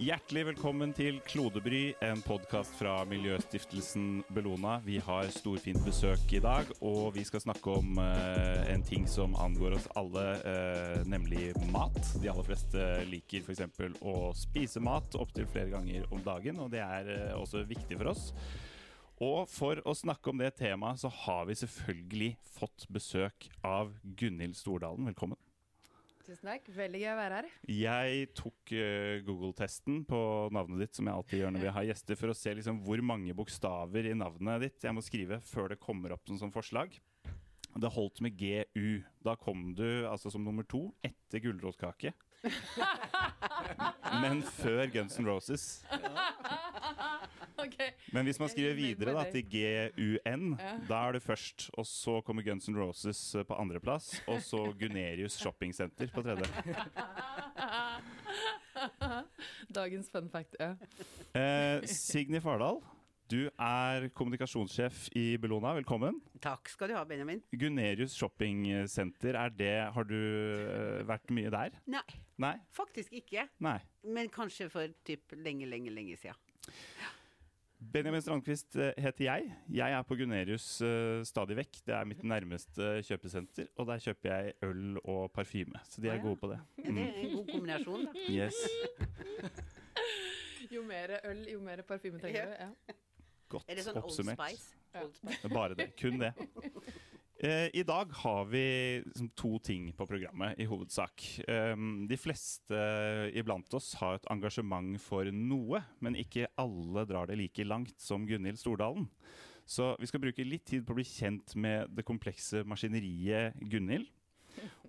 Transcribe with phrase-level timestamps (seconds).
[0.00, 4.78] Hjertelig velkommen til Klodebry, en podkast fra miljøstiftelsen Bellona.
[4.80, 9.36] Vi har storfint besøk i dag, og vi skal snakke om eh, en ting som
[9.36, 12.00] angår oss alle, eh, nemlig mat.
[12.16, 13.60] De aller fleste liker f.eks.
[14.00, 18.14] å spise mat opptil flere ganger om dagen, og det er eh, også viktig for
[18.14, 18.30] oss.
[19.20, 24.56] Og for å snakke om det temaet, så har vi selvfølgelig fått besøk av Gunhild
[24.56, 25.12] Stordalen.
[25.12, 25.36] Velkommen.
[26.30, 26.68] Tusen takk.
[26.70, 27.46] Veldig gøy å være her.
[27.74, 30.18] Jeg tok uh, Google-testen på
[30.54, 33.02] navnet ditt, som jeg alltid gjør når vi har gjester, for å se liksom hvor
[33.02, 36.94] mange bokstaver i navnet ditt jeg må skrive før det kommer opp som forslag.
[37.74, 39.02] Det holdt med GU.
[39.26, 42.14] Da kom du altså som nummer to etter gulrotkake.
[44.22, 45.84] Men før Guns N' Roses.
[47.60, 47.90] Okay.
[48.12, 50.54] Men hvis man skriver videre da, til GUN,
[50.88, 51.66] da er det først.
[51.76, 54.22] Og så kommer Guns N' Roses eh, på andreplass.
[54.26, 55.74] Og så Gunerius Shopping
[56.14, 56.48] på tredje.
[59.74, 60.72] Dagens fun fact, ja.
[61.36, 62.80] Eh, Signy Fardal.
[63.30, 65.70] Du er kommunikasjonssjef i Bellona.
[65.76, 66.16] Velkommen.
[66.42, 67.38] Takk skal du ha, Benjamin.
[67.54, 71.76] Gunerius shoppingsenter, er det Har du uh, vært mye der?
[71.86, 72.02] Nei,
[72.42, 72.56] Nei?
[72.74, 73.44] faktisk ikke.
[73.62, 73.76] Nei.
[74.02, 76.40] Men kanskje for typ lenge, lenge, lenge siden.
[77.78, 79.52] Benjamin Strandquist eh, heter jeg.
[79.78, 81.78] Jeg er på Gunerius uh, stadig vekk.
[81.86, 85.84] Det er mitt nærmeste kjøpesenter, og der kjøper jeg øl og parfyme.
[85.86, 86.24] Så de er ja.
[86.24, 86.58] gode på det.
[86.82, 86.98] Mm.
[86.98, 88.26] Det er en god kombinasjon, da.
[88.26, 88.58] Yes.
[90.74, 92.58] jo mer øl, jo mer parfyme trenger du.
[92.58, 92.98] Ja.
[93.50, 94.40] Godt er det sånn oppsummert.
[94.40, 94.76] Old Spice?
[95.02, 95.52] Old Spice.
[95.54, 95.90] Bare det.
[95.98, 96.32] Kun det.
[97.40, 101.24] Eh, I dag har vi liksom, to ting på programmet, i hovedsak.
[101.48, 101.72] Eh,
[102.10, 102.80] de fleste
[103.32, 108.26] iblant oss har et engasjement for noe, men ikke alle drar det like langt som
[108.28, 109.08] Gunhild Stordalen.
[109.70, 114.10] Så vi skal bruke litt tid på å bli kjent med det komplekse maskineriet Gunhild.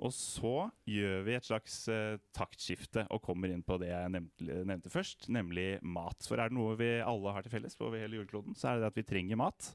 [0.02, 4.47] Og så gjør vi et slags uh, taktskifte og kommer inn på det jeg nevnte,
[4.67, 6.27] nevnte, først, nemlig mat.
[6.27, 8.92] For er det noe vi alle har til felles på hele jordkloden, så er det
[8.92, 9.72] at vi trenger mat.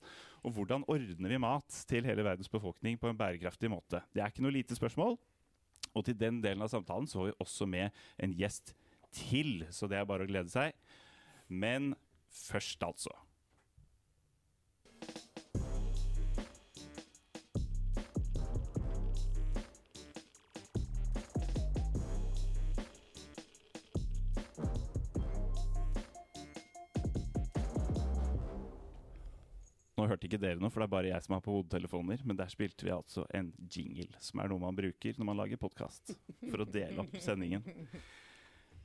[0.47, 4.02] Og hvordan ordner vi mat til hele verdens befolkning på en bærekraftig måte?
[4.14, 5.17] Det er ikke noe lite spørsmål.
[5.96, 8.74] Og til den delen av samtalen så har vi også med en gjest
[9.17, 10.77] til, så det er bare å glede seg.
[11.48, 11.95] Men
[12.33, 13.13] først, altså.
[30.06, 32.20] Nå hørte ikke dere noe, for det er bare jeg som har på hodetelefoner.
[32.22, 35.58] Men der spilte vi altså en jingle, som er noe man bruker når man lager
[35.58, 36.14] podkast.
[36.44, 37.67] For å dele opp sendingen.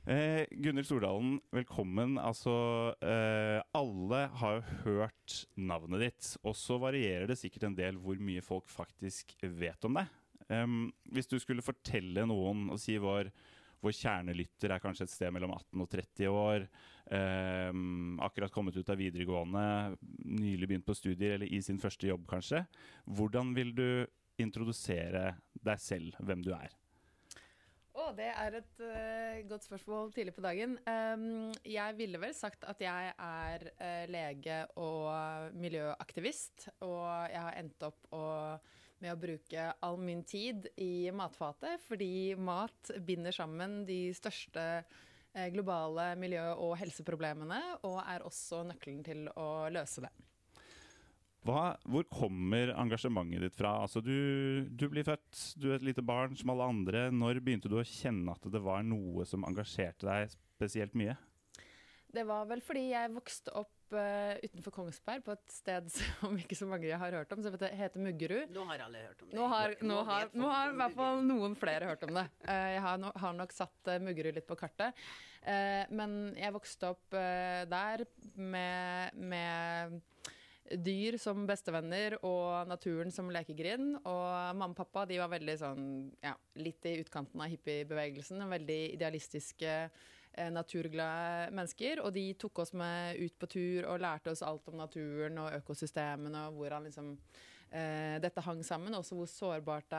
[0.02, 2.16] Eh, Gunhild Stordalen, velkommen.
[2.18, 2.50] Altså,
[3.06, 6.32] eh, alle har jo hørt navnet ditt.
[6.42, 10.10] Og så varierer det sikkert en del hvor mye folk faktisk vet om deg.
[10.50, 13.30] Um, hvis du skulle fortelle noen og si vår
[13.82, 16.66] vår kjernelytter er kanskje et sted mellom 18 og 30 år.
[17.10, 17.70] Eh,
[18.24, 22.62] akkurat kommet ut av videregående, nylig begynt på studier eller i sin første jobb kanskje.
[23.04, 23.88] Hvordan vil du
[24.40, 26.70] introdusere deg selv, hvem du er?
[27.92, 30.78] Oh, det er et uh, godt spørsmål tidlig på dagen.
[30.88, 36.70] Um, jeg ville vel sagt at jeg er uh, lege og miljøaktivist.
[36.86, 38.24] Og jeg har endt opp å
[39.02, 44.84] med å bruke all min tid i matfatet, fordi mat binder sammen de største
[45.54, 50.12] globale miljø- og helseproblemene, og er også nøkkelen til å løse det.
[51.42, 53.72] Hva, hvor kommer engasjementet ditt fra?
[53.82, 57.08] Altså, du, du, blir født, du er et lite barn som alle andre.
[57.10, 61.16] Når begynte du å kjenne at det var noe som engasjerte deg spesielt mye?
[62.12, 66.58] Det var vel fordi jeg vokste opp uh, utenfor Kongsberg, på et sted som ikke
[66.58, 68.52] så mange har hørt om, som heter Muggerud.
[68.54, 69.38] Nå har alle hørt om det.
[69.38, 72.28] Nå har, nå har, nå har i hvert fall noen flere hørt om det.
[72.46, 75.04] Uh, jeg har, no, har, nok satt uh, Muggerud litt på kartet.
[75.90, 77.14] men jeg vokste opp
[77.66, 78.04] der
[78.38, 79.96] med, med
[80.78, 83.96] dyr som bestevenner og naturen som lekegrind.
[84.02, 85.84] Og mamma og pappa de var veldig sånn,
[86.22, 88.42] ja, litt i utkanten av hippiebevegelsen.
[88.52, 89.76] Veldig idealistiske,
[90.52, 92.02] naturglade mennesker.
[92.04, 95.56] Og de tok oss med ut på tur og lærte oss alt om naturen og
[95.60, 97.14] økosystemene og hvordan liksom,
[97.70, 98.96] eh, dette hang sammen.
[98.98, 99.92] Også hvor sårbart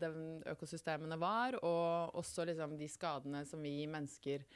[0.00, 0.10] det,
[0.54, 4.46] økosystemene var, og også liksom de skadene som vi mennesker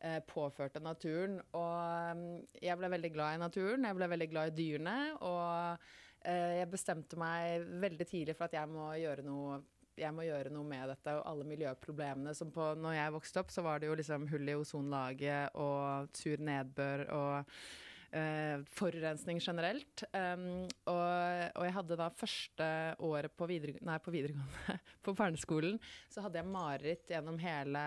[0.00, 1.34] Eh, påførte naturen.
[1.52, 2.20] Og
[2.56, 4.94] jeg ble veldig glad i naturen, jeg ble veldig glad i dyrene.
[5.28, 5.90] Og
[6.24, 9.58] eh, jeg bestemte meg veldig tidlig for at jeg må gjøre noe
[9.98, 13.52] jeg må gjøre noe med dette og alle miljøproblemene som på Når jeg vokste opp,
[13.52, 17.54] så var det jo liksom hull i ozonlaget og sur nedbør og
[18.16, 20.04] eh, forurensning generelt.
[20.12, 21.04] Um, og,
[21.56, 22.70] og, jeg hadde da første
[23.06, 25.78] året på, videre, nei, på videregående, på barneskolen,
[26.12, 27.84] så hadde jeg mareritt gjennom hele,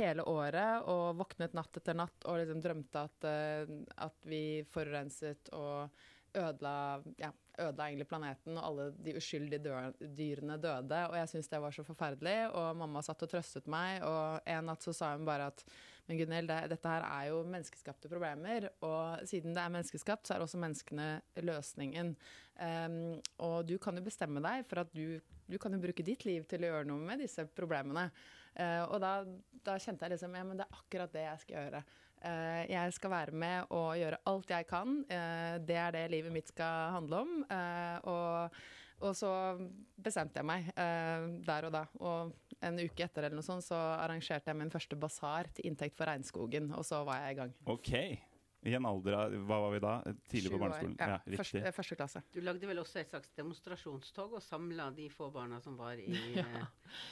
[0.00, 3.74] hele året og våknet natt etter natt og liksom drømte at, eh,
[4.08, 5.88] at vi forurenset og
[6.36, 9.76] ødela, ja, ødela egentlig planeten, og alle de uskyldige
[10.16, 11.02] dyrene døde.
[11.10, 12.38] Og jeg syntes det var så forferdelig.
[12.52, 15.64] Og mamma satt og trøstet meg, og en natt så sa hun bare at
[16.06, 20.36] men Gunhild, det, dette her er jo menneskeskapte problemer, og siden det er menneskeskapt, så
[20.36, 21.08] er også menneskene
[21.42, 22.12] løsningen.
[22.62, 25.18] Um, og du kan jo bestemme deg for at du,
[25.50, 28.06] du kan jo bruke ditt liv til å gjøre noe med disse problemene.
[28.54, 29.12] Uh, og da,
[29.66, 31.82] da, kjente jeg liksom ja, men det er akkurat det jeg skal gjøre.
[32.24, 34.98] Uh, jeg skal være med og gjøre alt jeg kan.
[35.10, 37.38] Uh, det er det livet mitt skal handle om.
[38.10, 38.58] og
[39.04, 39.30] og så
[40.00, 41.82] bestemte jeg meg eh, der og da.
[42.00, 42.32] Og
[42.64, 46.08] en uke etter eller noe sånt, så arrangerte jeg min første basar til inntekt for
[46.08, 46.72] regnskogen.
[46.76, 47.52] Og så var jeg i gang.
[47.68, 47.92] Ok.
[48.66, 49.92] I en alder av Hva var vi da?
[50.32, 50.96] Tidlig på barneskolen?
[50.98, 52.22] Ja, ja første, første, klasse.
[52.34, 56.08] Du lagde vel også et slags demonstrasjonstog og samla de få barna som var i
[56.40, 56.64] Ja,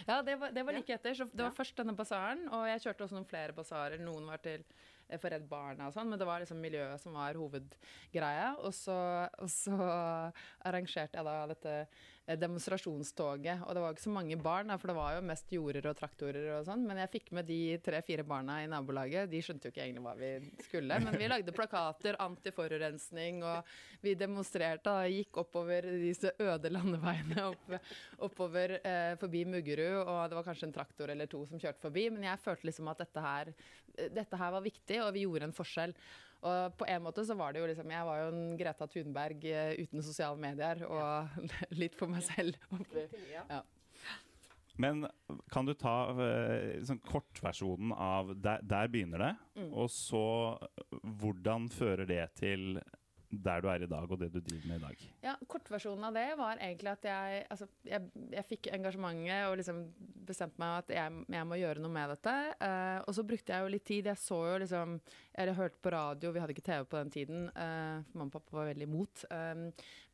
[0.09, 1.15] ja det, var, det var like etter.
[1.15, 4.03] Så det var først denne basaren, og jeg kjørte også noen flere basarer.
[4.03, 7.17] Noen var til Eh, for Redd Barna og sånn, men det var liksom miljøet som
[7.17, 8.55] var hovedgreia.
[8.65, 8.97] Og så,
[9.43, 9.77] og så
[10.69, 13.65] arrangerte jeg da dette eh, demonstrasjonstoget.
[13.67, 16.49] Og det var ikke så mange barn, for det var jo mest jorder og traktorer
[16.57, 16.87] og sånn.
[16.89, 19.29] Men jeg fikk med de tre-fire barna i nabolaget.
[19.33, 20.31] De skjønte jo ikke egentlig hva vi
[20.65, 20.99] skulle.
[21.05, 23.75] Men vi lagde plakater, antiforurensning, og
[24.05, 27.77] vi demonstrerte og gikk oppover disse øde landeveiene opp,
[28.25, 30.01] oppover eh, forbi Muggerud.
[30.05, 32.89] Og det var kanskje en traktor eller to som kjørte forbi, men jeg følte liksom
[32.93, 33.53] at dette her,
[34.17, 35.93] dette her var viktig, og vi gjorde en forskjell.
[36.45, 39.47] Og på en måte så var det jo liksom Jeg var jo en Greta Thunberg
[39.49, 41.39] uh, uten sosiale medier og
[41.81, 42.59] litt for meg selv.
[43.33, 43.63] Ja.
[44.81, 45.07] Men
[45.55, 49.33] kan du ta uh, sånn kortversjonen av der, der begynner det,
[49.63, 49.71] mm.
[49.71, 50.27] og så
[51.23, 52.81] hvordan fører det til
[53.43, 55.05] der du er i dag, og det du driver med i dag?
[55.25, 59.81] Ja, Kortversjonen av det var egentlig at jeg, altså, jeg, jeg fikk engasjementet og liksom
[60.25, 62.35] bestemte meg at jeg, jeg må gjøre noe med dette.
[62.61, 64.09] Uh, og så brukte jeg jo litt tid.
[64.11, 64.97] Jeg så jo liksom
[65.35, 67.49] Jeg hadde hørt på radio, vi hadde ikke TV på den tiden.
[67.57, 69.25] Uh, mamma og pappa var veldig imot.
[69.31, 69.67] Um,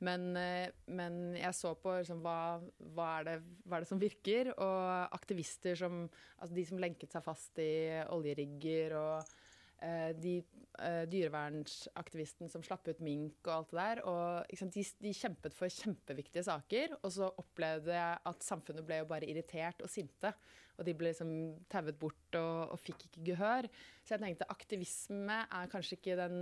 [0.06, 2.58] men, uh, men, jeg så på liksom, hva,
[2.96, 6.02] hva, er det, hva, er det, som virker, og aktivister som
[6.40, 9.32] Altså de som lenket seg fast i oljerigger og
[10.20, 10.34] de
[10.80, 14.02] uh, dyrevernsaktivistene som slapp ut mink og alt det der.
[14.10, 19.00] Og sant, de, de, kjempet for kjempeviktige saker, og så opplevde jeg at samfunnet ble
[19.02, 20.32] jo bare irritert og sinte.
[20.80, 21.32] Og de ble liksom
[21.72, 23.68] tauet bort og, og, fikk ikke gehør.
[24.00, 26.38] Så jeg tenkte aktivisme er kanskje ikke den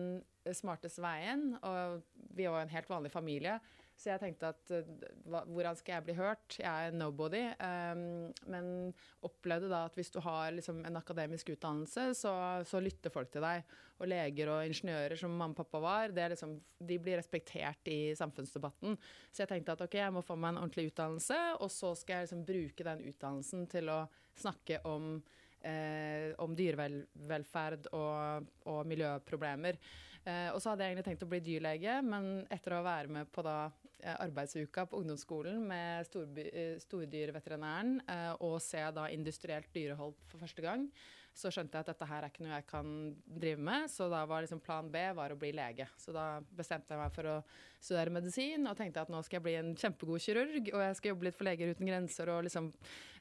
[0.54, 1.50] smarteste veien.
[1.66, 2.04] Og
[2.38, 3.58] vi var en helt vanlig familie.
[3.98, 4.90] Så jeg tenkte at eh,
[5.26, 6.56] hva, hvordan skal jeg bli hørt?
[6.60, 7.40] Jeg er nobody.
[7.58, 8.68] Um, men
[9.26, 12.32] opplevde da at hvis du har liksom en akademisk utdannelse, så,
[12.68, 13.66] så, lytter folk til deg.
[13.98, 16.54] Og leger og ingeniører, som mamma og pappa var, liksom,
[16.86, 18.94] de blir respektert i samfunnsdebatten.
[19.32, 22.20] Så jeg tenkte at ok, jeg må få meg en ordentlig utdannelse, og så skal
[22.20, 24.00] jeg liksom bruke den utdannelsen til å
[24.38, 25.18] snakke om
[25.58, 29.74] Eh, om dyrevelferd og, og miljøproblemer.
[30.22, 33.30] Eh, og så hadde jeg egentlig tenkt å bli dyrlege, men etter å være med
[33.34, 33.64] på da
[34.04, 36.18] arbeidsuka på ungdomsskolen med
[36.52, 40.86] eh, stordyrveterinæren eh, og se da industrielt dyrehold for første gang,
[41.38, 42.88] så skjønte jeg at dette her er ikke noe jeg kan
[43.22, 43.86] drive med.
[43.92, 45.86] Så da var liksom plan B var å bli lege.
[46.00, 47.36] Så da bestemte jeg meg for å
[47.78, 51.14] studere medisin og tenkte at nå skal jeg bli en kjempegod kirurg, og jeg skal
[51.14, 52.72] jobbe litt for Leger uten grenser og liksom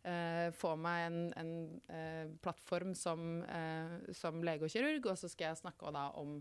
[0.01, 1.53] eh, få meg en, en
[1.93, 6.39] eh, plattform som, eh, som, lege og kirurg, og så skal jeg snakke da om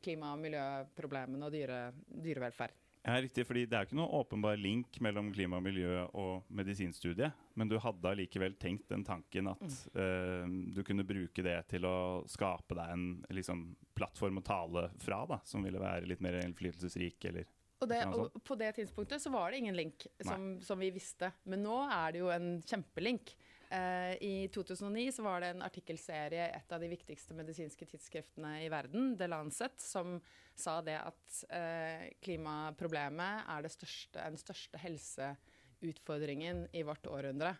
[0.00, 2.79] klima- og miljøproblemene og dyre, dyrevelferd.
[3.02, 7.32] Ja, riktig, fordi Det er ikke noe åpenbar link mellom klima og miljø og medisinstudiet.
[7.56, 9.78] Men du hadde allikevel tenkt den tanken at mm.
[9.96, 11.94] uh, du kunne bruke det til å
[12.28, 17.24] skape deg en liksom, plattform å tale fra, da, som ville være litt mer innflytelsesrik?
[17.32, 17.48] eller...
[17.80, 21.32] Og, det, og, På det tidspunktet så var det ingen link, som, som, vi visste.
[21.48, 23.32] Men nå er det jo en kjempelink.
[23.70, 28.56] Uh, I 2009 så var det en artikkelserie i et av de viktigste medisinske tidsskriftene
[28.64, 30.16] i verden, The Lancet, som
[30.58, 37.54] sa det at uh, klimaproblemet er største, den største helseutfordringen i vårt århundre.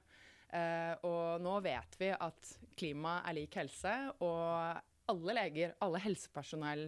[0.50, 6.84] Uh, og nå vet vi at klima er lik helse, og alle leger, alle helsepersonell,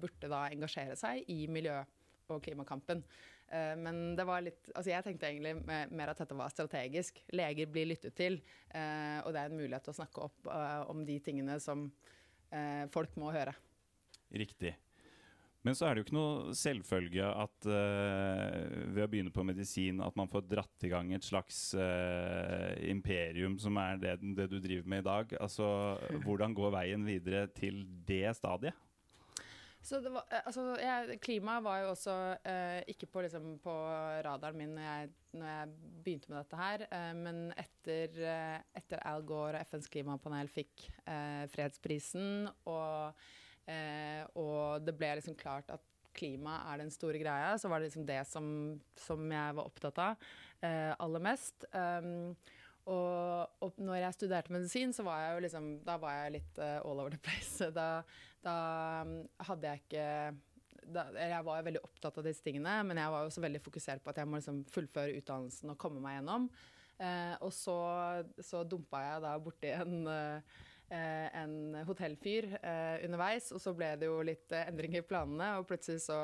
[0.00, 1.84] burde da engasjere seg i miljø-
[2.30, 3.02] og klimakampen.
[3.52, 5.56] Eh, men det var litt Altså jeg tenkte egentlig
[5.92, 7.20] mer at dette var strategisk.
[7.34, 10.80] Leger blir lyttet til, eh, og det er en mulighet til å snakke opp eh,
[10.92, 11.90] om de tingene som
[12.92, 13.54] folk må høre.
[14.28, 14.74] Riktig.
[15.62, 20.02] Men så er det jo ikke noe selvfølge at uh, ved å begynne på medisin
[20.02, 24.58] at man får dratt i gang et slags uh, imperium som er det, det, du
[24.58, 25.36] driver med i dag.
[25.38, 25.68] Altså,
[26.26, 28.74] Hvordan går veien videre til det stadiet?
[29.82, 32.14] Så det var, eh, altså, jeg, klima var jo også
[32.46, 33.72] eh, ikke på, liksom, på
[34.22, 35.72] radaren min når jeg, når jeg
[36.04, 36.84] begynte med dette her.
[36.86, 43.26] Eh, men etter, eh, etter Al Gore og FNs klimapanel fikk eh, fredsprisen, og,
[43.66, 45.82] eh, og det ble liksom klart at
[46.14, 48.46] klima er den store greia, så var det liksom det som,
[49.00, 50.26] som jeg var opptatt av
[50.62, 51.64] aller mest.
[51.72, 52.36] Um,
[52.86, 56.60] og, og når jeg studerte medisin, så var jeg jo liksom Da var jeg litt
[56.60, 57.66] all over the place.
[57.74, 58.04] Da,
[58.44, 58.56] da
[59.06, 60.06] um, hadde jeg ikke
[60.90, 64.12] da, jeg var veldig opptatt av disse tingene, men jeg var også veldig fokusert på
[64.12, 66.48] at jeg må liksom fullføre utdannelsen og komme meg gjennom.
[67.02, 67.78] Eh, og så,
[68.42, 69.94] så dumpa jeg da borti en,
[70.92, 71.54] eh, en
[71.88, 76.04] hotellfyr eh, underveis, og så ble det jo litt eh, endringer i planene, og plutselig
[76.04, 76.18] så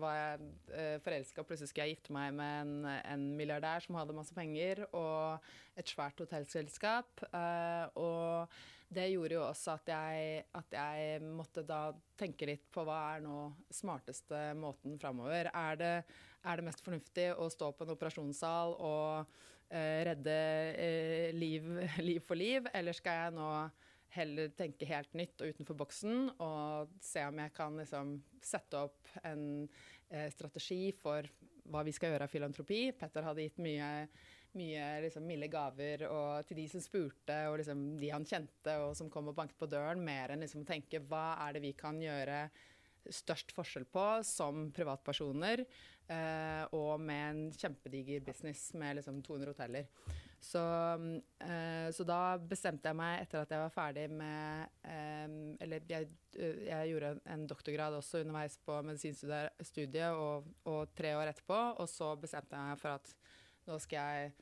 [0.00, 4.16] var jeg eh, forelska, plutselig skulle jeg gifte meg med en, en, milliardær som hadde
[4.16, 7.26] masse penger, og et svært hotellselskap.
[7.32, 8.62] Eh, og
[8.92, 11.84] det gjorde jo også at jeg, at jeg, måtte da
[12.18, 13.36] tenke litt på hva er nå
[13.72, 15.48] smarteste måten framover.
[15.48, 15.94] Er det,
[16.44, 19.38] er det mest fornuftig å stå på en operasjonssal og
[19.72, 20.36] eh, redde
[20.76, 21.68] eh, liv,
[22.08, 23.48] liv, for liv, eller skal jeg nå
[24.12, 29.08] heller tenke helt nytt og utenfor boksen og se om jeg kan liksom sette opp
[29.24, 29.46] en
[30.12, 31.24] eh, strategi for
[31.72, 32.82] hva vi skal gjøre av filantropi.
[32.98, 33.88] Petter hadde gitt mye
[34.58, 36.04] mye liksom, milde gaver
[36.48, 39.70] til de som spurte, og liksom, de han kjente og som kom og banket på
[39.70, 42.46] døren, mer enn liksom, å tenke hva er det vi kan gjøre
[43.10, 45.64] størst forskjell på som privatpersoner,
[46.06, 49.88] eh, og med en kjempediger business med liksom 200 hoteller.
[50.42, 50.62] Så,
[51.38, 56.08] eh, så, da bestemte jeg meg, etter at jeg var ferdig med eh, Eller jeg,
[56.34, 62.10] jeg, gjorde en doktorgrad også underveis på medisinstudiet og, og tre år etterpå, og så
[62.18, 63.14] bestemte jeg meg for at
[63.68, 64.32] nå skal jeg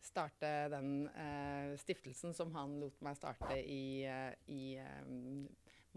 [0.00, 5.44] starte den eh, stiftelsen som han lot meg starte i, eh, i um,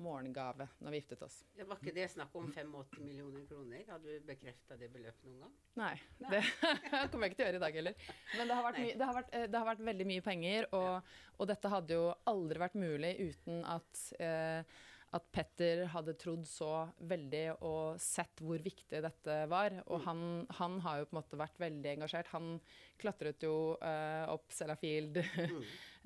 [0.04, 1.38] morgengave når vi giftet oss.
[1.56, 3.84] Det var ikke det snakk om 85 millioner kroner?
[3.88, 5.54] Har du bekrefta det beløpet noen gang?
[5.80, 5.94] Nei,
[6.26, 6.32] Nei.
[6.36, 6.42] det
[7.14, 8.08] kommer jeg ikke til å gjøre i dag heller.
[8.38, 11.14] Men det har vært, mye, det har vært, det har vært veldig mye penger, og,
[11.38, 14.82] og, dette hadde jo aldri vært mulig uten at eh,
[15.14, 19.76] at Petter hadde trodd så veldig og sett hvor viktig dette var.
[19.86, 20.06] Og mm.
[20.08, 20.24] han,
[20.58, 22.32] han, har jo på en måte vært veldig engasjert.
[22.34, 22.56] Han
[23.02, 25.20] klatret jo uh, opp Sellafield
[25.54, 25.60] mm.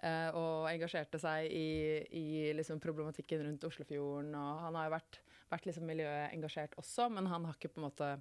[0.04, 1.70] uh, og engasjerte seg i,
[2.20, 2.26] i
[2.58, 4.36] liksom problematikken rundt Oslofjorden.
[4.36, 5.22] Og han har jo vært,
[5.56, 8.12] vært liksom miljøengasjert også, men han har ikke på en måte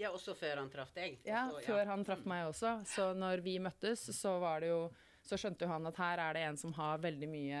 [0.00, 1.18] ja, også før han traff deg?
[1.28, 2.78] Ja, også, før han traff meg også.
[2.88, 4.84] Så når vi møttes, så var det jo
[5.22, 7.58] Så skjønte jo han at her er det en som har veldig mye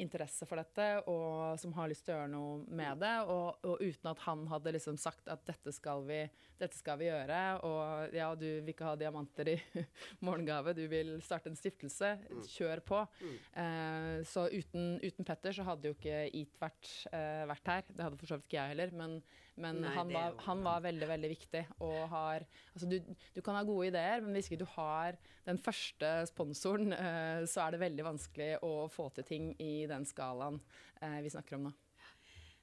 [0.00, 3.14] interesse for dette, og som har lyst til å gjøre noe med det.
[3.32, 6.20] Og, og uten at han hadde liksom sagt at dette skal, vi,
[6.60, 9.56] dette skal vi gjøre, og ja, du vil ikke ha diamanter i
[10.26, 12.42] morgengave, du vil starte en stiftelse, mm.
[12.54, 13.02] kjør på.
[13.20, 13.36] Mm.
[13.64, 17.86] Eh, så uten, uten, Petter så hadde jo ikke EAT vært, eh, vært her.
[17.90, 18.98] Det hadde for så vidt ikke jeg heller.
[19.00, 19.20] men
[19.62, 21.64] men Nei, han, var, han, var, veldig veldig viktig.
[21.86, 22.96] og har, altså du,
[23.34, 27.66] du, kan ha gode ideer, men hvis ikke du har den første sponsoren, uh, så
[27.66, 30.60] er det veldig vanskelig å få til ting i den skalaen
[31.02, 31.76] uh, vi snakker om nå.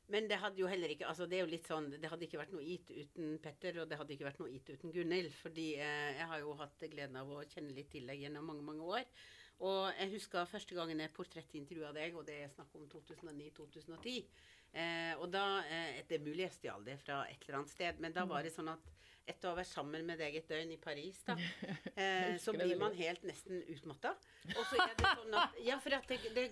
[0.07, 2.93] Men det hadde jo heller ikke altså det sånn, det hadde ikke vært noe IT
[2.95, 5.33] uten Petter, og det hadde ikke vært noe IT uten Gunhild.
[5.35, 8.63] Fordi eh, jeg har jo hatt gleden av å kjenne litt til deg gjennom mange,
[8.69, 9.03] mange år.
[9.67, 14.29] Og jeg husker første gangen jeg portrettintervjua deg, og det er snakk om 2009-2010.
[14.73, 17.99] Eh, og da eh, Det er mulig jeg stjal det fra et eller annet sted,
[18.03, 18.93] men da var det sånn at
[19.27, 21.35] etter å ha vært sammen med deg et døgn i Paris, da,
[21.99, 24.13] eh, så blir man helt nesten utmatta.
[24.53, 26.45] Og så er det sånn at Ja, for at det, det,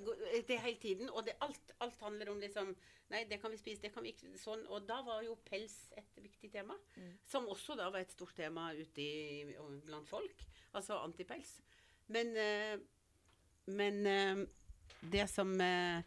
[0.50, 2.74] det er hele tiden, og det, alt, alt, handler om liksom
[3.14, 4.64] Nei, det kan vi spise, det kan vi ikke Sånn.
[4.74, 6.74] Og da var jo pels et viktig tema.
[6.98, 7.12] Mm.
[7.30, 9.44] Som også da var et stort tema ute i,
[9.86, 10.42] blant folk.
[10.74, 11.60] Altså antipels.
[12.10, 12.80] Men, eh,
[13.78, 14.42] men eh,
[15.14, 16.02] det som eh,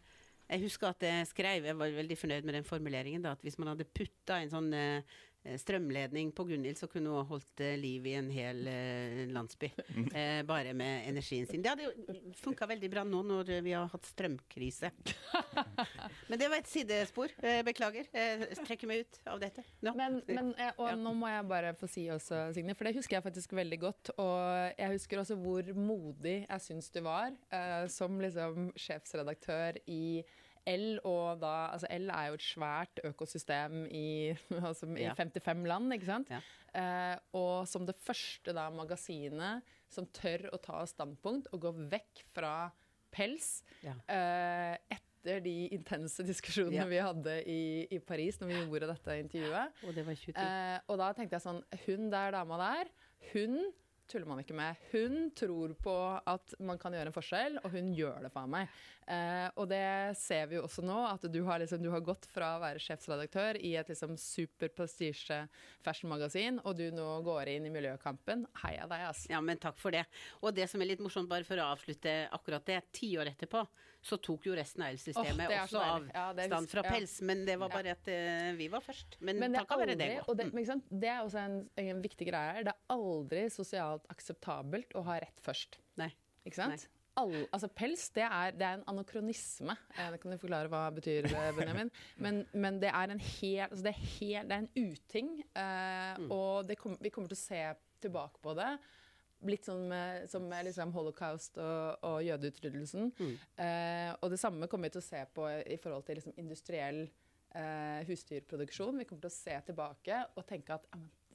[0.49, 3.59] jeg husker at jeg skrev, jeg var veldig fornøyd med den formuleringen, da, at hvis
[3.61, 5.17] man hadde putta en sånn eh,
[5.57, 9.71] strømledning på Gunhild, så kunne hun holdt eh, liv i en hel eh, landsby.
[10.19, 11.61] Eh, bare med energien sin.
[11.61, 14.89] Det hadde jo funka veldig bra nå når vi har hatt strømkrise.
[16.29, 17.33] Men det var et sidespor.
[17.43, 18.07] Eh, beklager.
[18.15, 19.63] Jeg trekker meg ut av dette.
[19.85, 19.93] No.
[19.97, 20.95] Men, men og ja.
[20.97, 24.13] nå må jeg bare få si også, Signe, for det husker jeg faktisk veldig godt.
[24.17, 30.23] Og jeg husker også hvor modig jeg syns du var eh, som liksom sjefsredaktør i
[30.69, 34.31] L og da Altså el er jo et svært økosystem i,
[34.69, 35.15] altså, i ja.
[35.17, 36.31] 55 land, ikke sant?
[36.33, 36.41] Ja.
[36.79, 42.23] Eh, og som det første da magasinet som tør å ta standpunkt og gå vekk
[42.35, 42.53] fra
[43.09, 43.95] pels ja.
[44.05, 49.83] eh, etter de intense diskusjonene vi hadde i, i, Paris når vi gjorde dette intervjuet.
[49.83, 50.45] Og det var 22.
[50.45, 52.91] Eh, og da tenkte jeg sånn Hun der dama der,
[53.33, 53.57] hun
[54.09, 54.79] tuller man ikke med.
[54.91, 58.71] Hun tror på at man kan gjøre en forskjell, og hun gjør det for meg.
[59.09, 59.81] Eh, og det
[60.19, 62.81] ser vi jo også nå, at du har, liksom, du har gått fra å være
[62.83, 65.41] sjefsredaktør i et liksom, superprestisje
[65.85, 68.47] fashionmagasin, og du nå går inn i miljøkampen.
[68.63, 69.25] Heia deg, ass.
[69.31, 70.05] Ja, men takk for det.
[70.41, 73.65] Og det som er litt morsomt, bare for å avslutte akkurat det, ti år etterpå
[73.99, 76.93] så tok jo resten av elsystemet så også av Ja, stand fra fra ja.
[76.95, 77.17] pels.
[77.25, 79.17] Men det var bare at uh, vi var først.
[79.19, 80.11] Men, Men takk være det.
[80.27, 84.07] og det, men det er også en, en viktig greie her, det er aldri sosialt
[84.13, 85.79] akseptabelt å ha rett først.
[85.99, 86.11] Nei.
[86.47, 86.87] Ikke sant?
[87.19, 89.75] All, altså pels det er, det er en anakronisme.
[89.97, 91.91] Eh, Det kan du forklare hva det betyr, eh, Benjamin.
[92.17, 95.29] Men, men det er en hel, altså det er hel, det er en uting.
[95.55, 97.61] Eh, Og det kom, vi kommer til å se
[98.01, 98.71] tilbake på det.
[99.47, 103.11] Litt sånn med, som med liksom holocaust og, og jødeutryddelsen.
[103.55, 107.05] Eh, og det samme kommer vi til å se på i forhold til liksom industriell
[107.55, 108.99] eh, husdyrproduksjon.
[108.99, 110.89] Vi kommer til å se tilbake og tenke at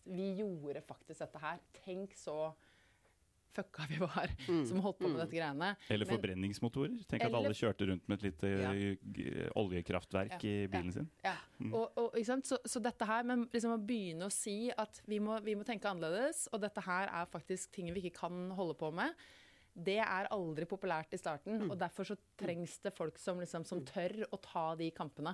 [0.04, 1.62] vi gjorde faktisk dette her.
[1.80, 2.50] Tenk så
[3.54, 4.30] fucka vi var
[4.68, 5.70] som holdt på med dette greiene.
[5.94, 6.98] Eller forbrenningsmotorer.
[7.10, 8.72] Tenk at alle kjørte rundt med et lite Ja.
[9.60, 10.68] oljekraftverk Ja, i ja.
[10.72, 11.08] bilen sin.
[11.24, 11.36] Ja.
[11.72, 12.46] Og, og, ikke sant?
[12.50, 15.64] Så, så dette her, men liksom å begynne å si at vi må, vi må
[15.66, 19.14] tenke annerledes, og dette her er faktisk ting vi ikke kan holde på med.
[19.74, 23.80] Det er aldri populært i starten, og derfor så trengs det folk som, liksom, som
[23.88, 25.32] tør å ta de kampene.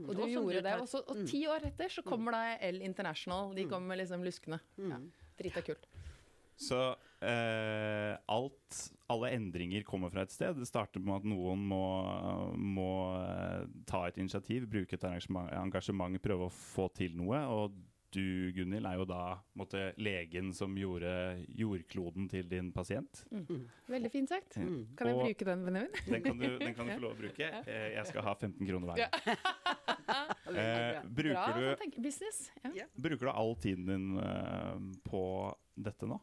[0.00, 0.70] Og du Og gjorde du det.
[0.70, 3.50] tar- Og, så, og ti år etter så kommer da L International.
[3.52, 4.60] De kommer liksom luskende.
[4.78, 4.96] Ja.
[5.36, 5.84] Drita kult.
[6.56, 6.78] Så
[7.20, 10.56] eh, alt, alle endringer kommer fra et sted.
[10.60, 11.84] Det starter med at noen må,
[12.56, 17.40] må uh, ta et initiativ, bruke et engasjement, prøve å få til noe.
[17.50, 17.78] Og
[18.10, 21.10] du, Gunhild, er jo da måtte, legen som gjorde
[21.54, 23.22] jordkloden til din pasient.
[23.90, 24.58] Veldig fint sagt.
[24.58, 24.96] Mm.
[24.98, 25.92] Kan jeg Og- bruke den, Benjamin?
[26.08, 27.52] Den kan du, den kan du få lov å bruke.
[27.68, 29.04] Uh, jeg skal ha 15 kroner hver.
[29.04, 29.10] Ja.
[31.06, 32.48] bruker, Bra du, business.
[32.74, 32.88] Ja.
[32.98, 34.10] Bruker du all tiden din
[35.06, 35.22] på
[35.78, 36.18] dette nå?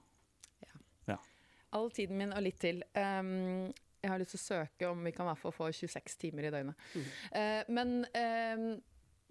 [1.77, 2.81] All tiden min og litt til.
[2.97, 3.69] Um,
[4.01, 6.47] jeg har lyst til å søke om vi kan i hvert fall få 26 timer
[6.47, 6.87] i døgnet.
[7.35, 8.65] Eh, men um,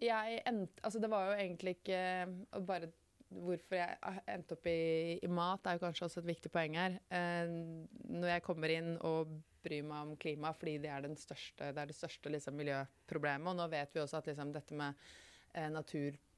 [0.03, 2.93] jeg endte Altså, det var jo egentlig ikke uh, bare
[3.27, 6.93] Hvorfor jeg endte opp i, i mat, er jo kanskje også et viktig poeng her.
[7.11, 9.33] Uh, når jeg kommer inn og
[9.67, 13.51] bryr meg om klima fordi det er, den største, det, er det største liksom, miljøproblemet,
[13.51, 15.09] og nå vet vi også at liksom, dette med
[15.55, 15.67] eh,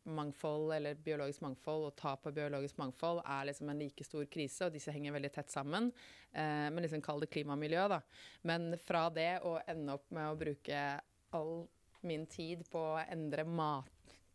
[0.08, 4.66] naturmangfold eller biologisk mangfold og tap av biologisk mangfold er liksom en like stor krise,
[4.66, 5.92] og disse henger veldig tett sammen.
[6.32, 8.00] Eh, men liksom kall det klima og miljø, da.
[8.42, 11.68] Men fra det å ende opp med å bruke all
[12.00, 13.44] min tid på å endre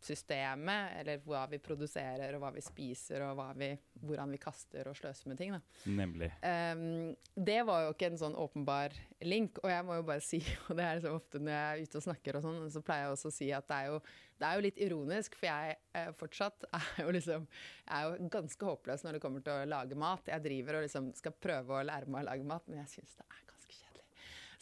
[0.04, 3.70] matsystemet, eller hva vi produserer og hva vi spiser og vi,
[4.04, 5.60] hvordan vi kaster og sløser med ting, da.
[5.86, 6.30] Nemlig.
[6.42, 8.92] Um, det var jo ikke en sånn åpenbar
[9.24, 11.88] link, og jeg må jo bare si, og det er så ofte når jeg er
[11.88, 14.02] ute og snakker og sånn, så pleier jeg også å si at det er jo,
[14.34, 17.48] det er jo litt ironisk, for jeg eh, fortsatt er jo liksom
[17.84, 20.28] Jeg er jo ganske håpløs når det kommer til å lage mat.
[20.28, 23.16] Jeg driver og liksom skal prøve å lære meg å lage mat, men jeg syns
[23.20, 23.43] det er.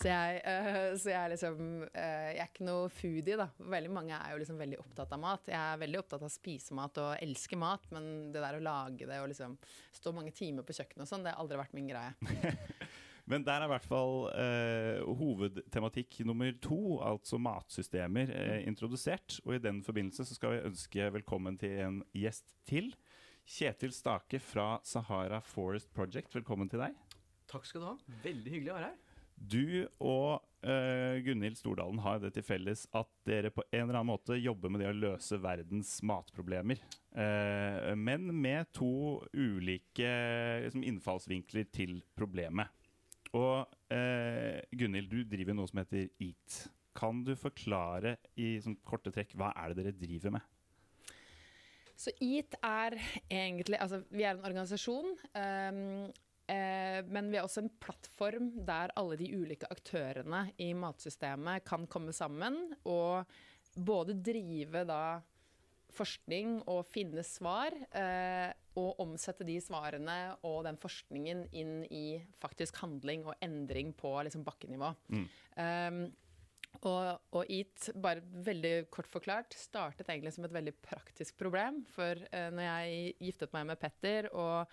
[0.02, 3.46] Så jeg, uh, så jeg er liksom uh, Jeg er ikke noe foodie, da.
[3.74, 5.52] Veldig mange er jo liksom veldig opptatt av mat.
[5.52, 8.64] Jeg er veldig opptatt av å spise mat og elsker mat, men det der å
[8.66, 9.54] lage det og liksom
[9.94, 12.12] stå mange timer på kjøkkenet og sånn, det har aldri vært min greie.
[13.30, 19.38] Men der er i hvert fall eh, hovedtematikk nummer to, altså matsystemer, eh, introdusert.
[19.46, 22.90] Og i den forbindelse så skal vi ønske velkommen til en gjest til.
[23.46, 26.98] Kjetil Stake fra Sahara Forest Project, velkommen til deg.
[27.50, 27.96] Takk skal du ha.
[28.26, 29.11] Veldig hyggelig å være her.
[29.36, 34.12] Du og uh, Gunhild Stordalen har det til felles at dere på en eller annen
[34.12, 36.82] måte jobber med det å løse verdens matproblemer.
[37.12, 40.12] Uh, men med to ulike
[40.66, 42.70] liksom, innfallsvinkler til problemet.
[43.32, 46.62] Og uh, Gunhild, du driver noe som heter EAT.
[46.96, 50.50] Kan du forklare i sånn, korte trekk hva er det dere driver med?
[52.02, 52.96] Så EAT er
[53.30, 55.16] egentlig Altså, vi er en organisasjon.
[55.38, 56.10] eh,
[56.46, 62.12] men vi er også en plattform der alle de ulike aktørene i matsystemet kan komme
[62.12, 63.28] sammen og
[63.78, 65.02] både drive da
[65.92, 68.50] forskning og finne svar, eh,
[68.80, 74.44] og omsette de svarene og den forskningen inn i faktisk handling og endring på liksom,
[74.46, 74.94] bakkenivå.
[75.60, 76.06] Um,
[76.88, 81.82] og, og EAT, bare veldig kort forklart, startet egentlig som et veldig praktisk problem.
[81.92, 84.72] For uh, når jeg giftet meg med Petter og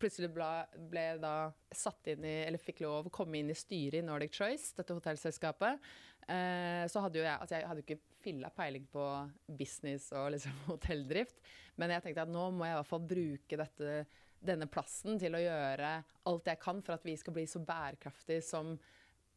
[0.00, 0.48] plutselig ble,
[0.90, 1.34] ble da
[1.74, 4.96] satt inn i, eller fikk lov å komme inn i styret i Nordic Choice, dette
[4.96, 5.86] hotellselskapet,
[6.26, 9.06] eh, så hadde jo jeg altså jeg hadde jo ikke filla peiling på
[9.58, 11.40] business og liksom hotelldrift,
[11.80, 13.96] men jeg tenkte at nå må jeg i hvert fall bruke dette,
[14.44, 15.94] denne plassen til å gjøre
[16.30, 18.74] alt jeg kan for at vi skal bli så bærekraftig som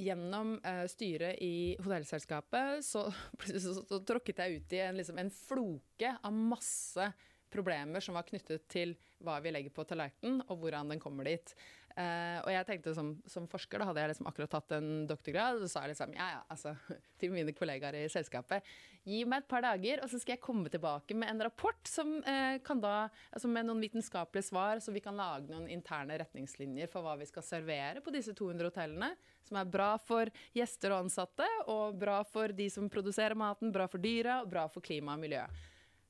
[0.00, 3.06] gjennom uh, styret i hotellselskapet så,
[3.46, 7.10] så, så, så, tråkket jeg ut i en, liksom, en floke av masse
[7.52, 11.52] problemer som var knyttet til hva vi legger på tallerkenen, og hvordan den kommer dit.
[11.90, 15.58] Uh, og jeg tenkte som, som, forsker, da hadde jeg liksom akkurat tatt en doktorgrad,
[15.58, 16.72] og så sa jeg liksom ja, ja, altså,
[17.20, 18.66] til mine kollegaer i selskapet
[19.04, 22.12] gi meg et par dager, og så skal jeg komme tilbake med en rapport som
[22.22, 26.88] uh, kan da, altså med noen vitenskapelige svar, så vi kan lage noen interne retningslinjer
[26.92, 29.10] for hva vi skal servere på disse 200 hotellene,
[29.48, 33.90] som er bra for gjester og ansatte, og bra for de som produserer maten, bra
[33.90, 35.42] for dyra, og bra for klima og miljø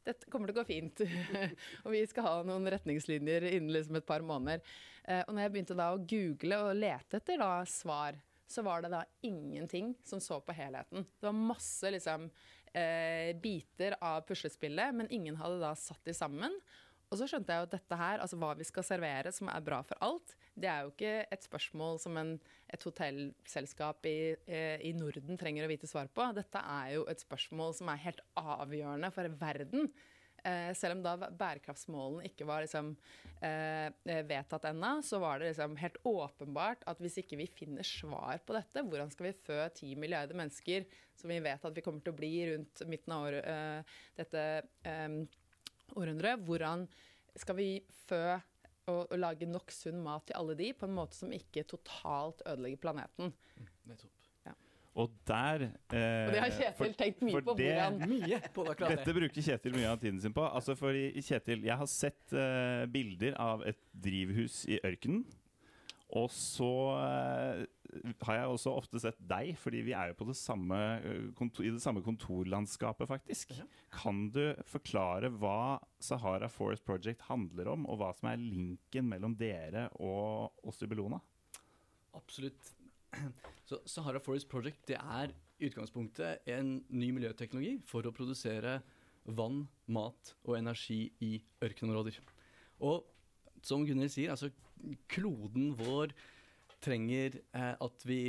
[0.06, 1.02] dette kommer til å gå fint.
[1.84, 4.64] og vi skal ha noen retningslinjer innen liksom et par måneder.
[5.04, 8.18] Eh, og når jeg begynte da å google og lete etter da svar,
[8.50, 11.04] så var det da ingenting som så på helheten.
[11.20, 12.26] Det var masse liksom
[12.72, 16.56] eh, biter av puslespillet, men ingen hadde da satt de sammen.
[17.11, 19.64] Og så skjønte jeg jo at dette her, altså hva vi skal servere som er
[19.66, 22.37] bra for alt, det er jo ikke et spørsmål som en,
[22.70, 26.29] et hotellselskap i, eh, i, Norden trenger å vite svar på.
[26.37, 29.90] Dette er jo et spørsmål som er helt avgjørende for verden.
[30.46, 32.94] Eh, selv om da bærekraftsmålene ikke var liksom,
[33.42, 33.90] eh,
[34.31, 38.55] vedtatt ennå, så var det liksom helt åpenbart at hvis ikke vi finner svar på
[38.55, 40.87] dette, hvordan skal vi fø ti milliarder mennesker,
[41.18, 44.46] som vi vet at vi kommer til å bli rundt midten av året, dette
[45.96, 46.37] århundre.
[46.46, 46.87] Hvordan
[47.38, 47.68] skal vi
[48.07, 48.22] fø
[48.90, 52.42] og, og, lage nok sunn mat til alle de på en måte som ikke totalt
[52.46, 53.35] ødelegger planeten?
[53.88, 54.14] Nettopp.
[54.46, 54.55] Ja.
[55.00, 57.57] Og der eh, Og det har Kjetil for, tenkt mye på.
[57.59, 60.46] Det, hvordan mye på Dette bruker Kjetil mye av tiden sin på.
[60.46, 65.24] Altså for Kjetil, Jeg har sett eh, bilder av et drivhus i ørkenen.
[66.18, 67.66] Og så eh,
[68.24, 72.03] har jeg også ofte sett deg, fordi vi er jo det samme, i det samme
[72.05, 73.55] kontorlandskapet, faktisk.
[73.94, 79.37] Kan du forklare hva Sahara Forest Project handler om, og hva som er linken mellom
[79.38, 81.20] dere og oss i Bellona?
[82.18, 82.72] Absolutt.
[83.68, 88.79] Så Sahara Forest Project det er i utgangspunktet en ny miljøteknologi for å produsere
[89.37, 92.16] vann, mat og energi i ørkenområder.
[92.87, 93.05] Og
[93.66, 94.48] som Gunnhild sier, altså
[95.11, 96.14] kloden vår
[96.82, 98.20] trenger eh, at vi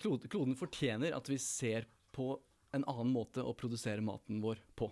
[0.00, 2.34] klod, Kloden fortjener at vi ser på
[2.74, 4.90] en annen måte å produsere maten vår på.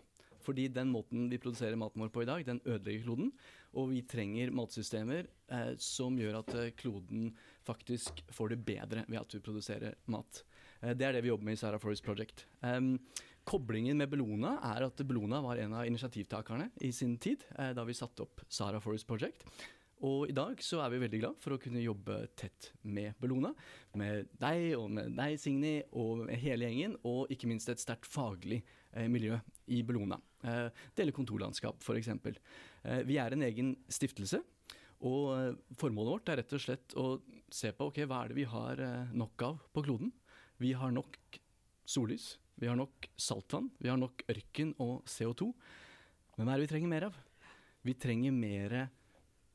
[0.49, 3.33] Fordi den måten vi produserer maten vår på i dag, den ødelegger kloden.
[3.77, 7.33] Og vi trenger matsystemer eh, som gjør at eh, kloden
[7.69, 10.43] faktisk får det bedre ved at vi produserer mat.
[10.81, 12.47] Eh, det er det vi jobber med i Sarah Forest Project.
[12.65, 12.81] Eh,
[13.49, 17.85] koblingen med Bellona er at Bellona var en av initiativtakerne i sin tid, eh, da
[17.85, 19.45] vi satte opp Sarah Forest Project.
[20.07, 23.51] Og i dag så er vi veldig glad for å kunne jobbe tett med Bellona.
[23.99, 26.95] Med deg og med deg, Signy, og med hele gjengen.
[27.09, 28.61] Og ikke minst et sterkt faglig
[28.93, 29.41] eh, miljø
[29.75, 30.21] i Bellona.
[30.47, 32.13] Eh, dele kontorlandskap, f.eks.
[32.15, 34.41] Eh, vi er en egen stiftelse.
[35.07, 37.09] Og eh, formålet vårt er rett og slett å
[37.55, 40.13] se på ok, hva er det vi har eh, nok av på kloden.
[40.63, 41.19] Vi har nok
[41.89, 45.51] sollys, vi har nok saltvann, vi har nok ørken og CO2.
[46.39, 47.19] Men hva er det vi trenger mer av?
[47.87, 48.79] Vi trenger mer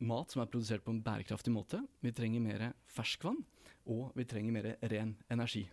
[0.03, 1.79] mat som er produsert på en bærekraftig måte.
[2.03, 3.39] Vi trenger mer ferskvann,
[3.86, 5.67] og vi trenger mer ren energi.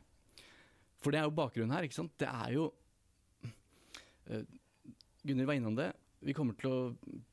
[1.00, 1.86] For det er jo bakgrunnen her.
[1.86, 2.12] ikke sant?
[2.20, 2.68] Det er jo
[4.30, 4.44] uh,
[5.24, 5.90] Gunhild var innom det.
[6.20, 6.80] Vi kommer til å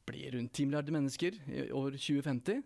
[0.07, 2.63] bli rundt 10 milliarder mennesker i år 2050.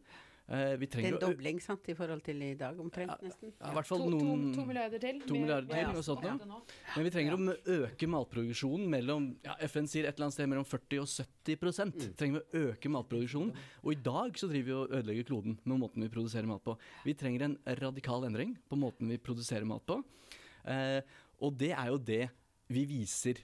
[0.52, 3.14] Uh, det er en dobling sant, i forhold til i dag, omtrent.
[3.24, 3.54] nesten.
[3.56, 5.22] Ja, i hvert fall noen, to, to, milliarder til.
[5.30, 6.02] To milliarder til, ja.
[6.04, 6.34] sånt, ja.
[6.98, 10.68] Men vi trenger å øke matproduksjonen mellom ja, FN sier et eller annet sted mellom
[10.68, 11.56] 40 og 70
[11.88, 11.94] mm.
[12.20, 13.54] trenger vi å øke matproduksjonen.
[13.86, 16.76] Og i dag så driver vi og ødelegger kloden med måten vi produserer mat på.
[17.08, 20.02] Vi trenger en radikal endring på måten vi produserer mat på.
[20.68, 21.00] Eh,
[21.42, 22.26] og det er jo det
[22.72, 23.40] vi viser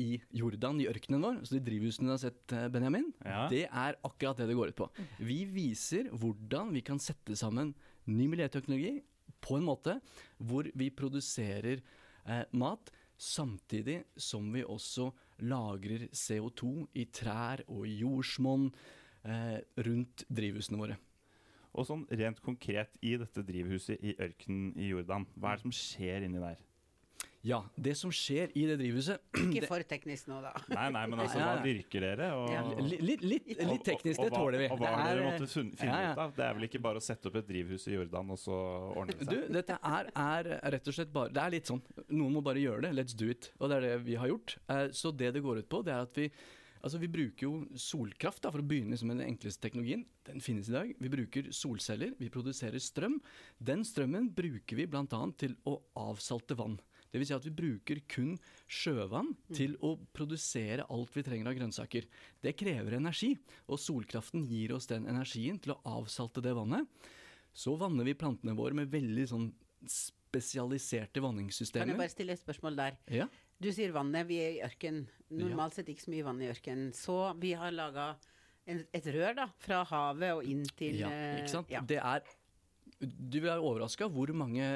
[0.00, 3.44] i Jordan, i ørkenen vår, så de drivhusene du har sett, eh, Benjamin, ja.
[3.52, 4.88] det er akkurat det det går ut på.
[5.20, 7.74] Vi viser hvordan vi kan sette sammen
[8.10, 8.98] ny miljøteknologi
[9.40, 9.98] på en måte
[10.38, 15.10] hvor vi produserer eh, mat samtidig som vi også
[15.44, 18.70] lagrer CO2 i trær og i jordsmonn
[19.24, 20.96] eh, rundt drivhusene våre.
[21.70, 25.76] Og sånn rent konkret i dette drivhuset i ørkenen i Jordan, hva er det som
[25.76, 26.58] skjer inni der?
[27.42, 30.50] Ja, det som skjer i det drivhuset Ikke for teknisk nå, da.
[30.74, 32.26] Nei, nei, men altså, hva dyrker dere?
[32.36, 32.60] Og, Ja.
[32.84, 34.68] Litt, litt, litt, teknisk, det tåler vi.
[34.74, 36.12] Og hva har dere er- måttet finne Ja, ja.
[36.12, 36.34] ut av?
[36.36, 38.58] Det er vel ikke bare å sette opp et drivhus i Jordan, og så
[38.92, 39.32] ordne det seg?
[39.48, 42.60] Du, dette er, er rett og slett bare Det er litt sånn Noen må bare
[42.60, 42.92] gjøre det.
[43.00, 43.50] Let's do it.
[43.58, 44.58] Og det er det vi har gjort.
[44.68, 46.28] Eh, Så det det går ut på, det er at vi
[46.82, 50.06] Altså Vi bruker jo solkraft, da, for å begynne liksom med den enkleste teknologien.
[50.24, 50.92] Den finnes i dag.
[50.96, 52.14] Vi bruker solceller.
[52.18, 53.18] Vi produserer strøm.
[53.60, 55.04] Den strømmen bruker vi bl.a.
[55.36, 56.78] til å avsalte vann.
[57.10, 57.26] Dvs.
[57.30, 58.36] Si at vi bruker kun
[58.70, 62.06] sjøvann til å produsere alt vi trenger av grønnsaker.
[62.42, 63.32] Det krever energi,
[63.66, 66.86] og solkraften gir oss den energien til å avsalte det vannet.
[67.52, 69.50] Så vanner vi plantene våre med veldig sånn
[69.90, 72.98] spesialiserte Kan jeg bare stille et spørsmål der?
[73.10, 73.26] Ja.
[73.60, 75.02] Du sier vannet, vi er i ørken.
[75.34, 76.90] Normalt sett ikke så mye vann i ørken.
[76.96, 78.12] Så vi har laga
[78.70, 81.72] et rør da, fra havet og inn til ja, eh, ikke sant?
[81.72, 81.82] ja.
[81.82, 82.22] Det er
[83.00, 84.74] Du vil være overraska hvor mange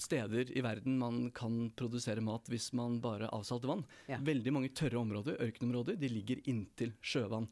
[0.00, 3.84] steder i verden man kan produsere mat hvis man bare avsalter vann.
[4.10, 4.18] Ja.
[4.24, 7.46] Veldig mange tørre områder, ørkenområder, de ligger inntil sjøvann.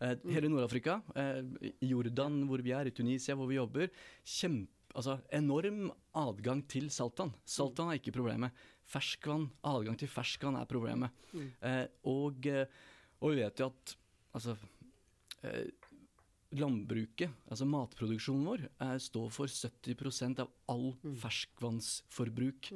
[0.00, 1.42] Eh, hele Nord-Afrika, eh,
[1.84, 3.92] Jordan hvor vi er, i Tunisia hvor vi jobber,
[4.24, 7.34] kjempe, altså, enorm adgang til saltvann.
[7.44, 8.56] Saltvann er ikke problemet.
[8.88, 11.12] Ferskvann, adgang til ferskvann er problemet.
[11.60, 12.66] Eh, og, eh,
[13.20, 13.96] og vi vet jo at
[14.32, 14.56] altså,
[16.56, 20.90] landbruket, altså matproduksjonen vår, er, står for 70% av all
[21.22, 22.72] ferskvannsforbruk.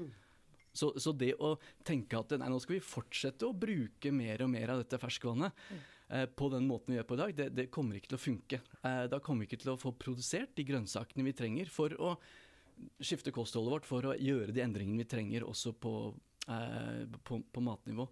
[0.76, 1.54] Så, så det å
[1.86, 5.62] tenke at nei, nå skal vi fortsette å bruke mer og mer av dette ferskvannet
[6.12, 8.24] eh, på den måten vi gjør på i dag, det, det kommer ikke til å
[8.26, 8.60] funke.
[8.82, 12.16] Eh, da kommer vi ikke til å få produsert de grønnsakene vi trenger for å
[13.00, 15.94] skifte kostholdet vårt, for å gjøre de endringene vi trenger også på,
[16.52, 18.08] eh, på, på matnivå.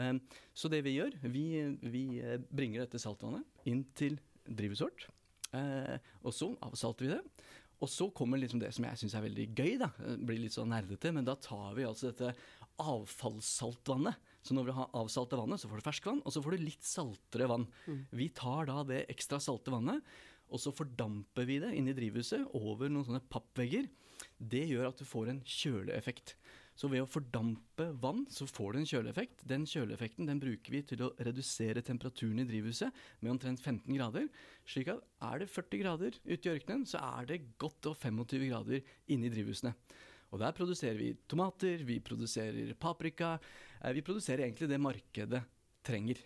[0.00, 0.12] Eh,
[0.52, 1.46] så det vi gjør, vi,
[1.80, 5.06] vi eh, bringer dette saltvannet inn til drivhuset vårt.
[5.56, 7.20] Eh, og så avsalter vi det.
[7.82, 9.88] Og så kommer liksom det som jeg syns er veldig gøy, da.
[9.98, 12.30] Det blir litt sånn nerdete, men da tar vi altså dette
[12.82, 14.28] avfallssaltvannet.
[14.42, 16.86] Så når vi har avsalta vannet, så får du ferskvann, og så får du litt
[16.86, 17.66] saltere vann.
[18.14, 20.02] Vi tar da det ekstra salte vannet,
[20.52, 23.86] og så fordamper vi det inn i drivhuset over noen sånne pappvegger.
[24.38, 26.36] Det gjør at du får en kjøleeffekt.
[26.82, 29.44] Så ved å fordampe vann, så får du en kjøleeffekt.
[29.46, 32.90] Den kjøleeffekten den bruker vi til å redusere temperaturen i drivhuset
[33.20, 34.26] med omtrent 15 grader.
[34.66, 38.48] Slik at er det 40 grader ute i ørkenen, så er det godt og 25
[38.48, 38.82] grader
[39.14, 39.76] inne i drivhusene.
[40.34, 43.38] Og der produserer vi tomater, vi produserer paprika.
[43.78, 45.44] eh, Vi produserer egentlig det markedet
[45.86, 46.18] trenger.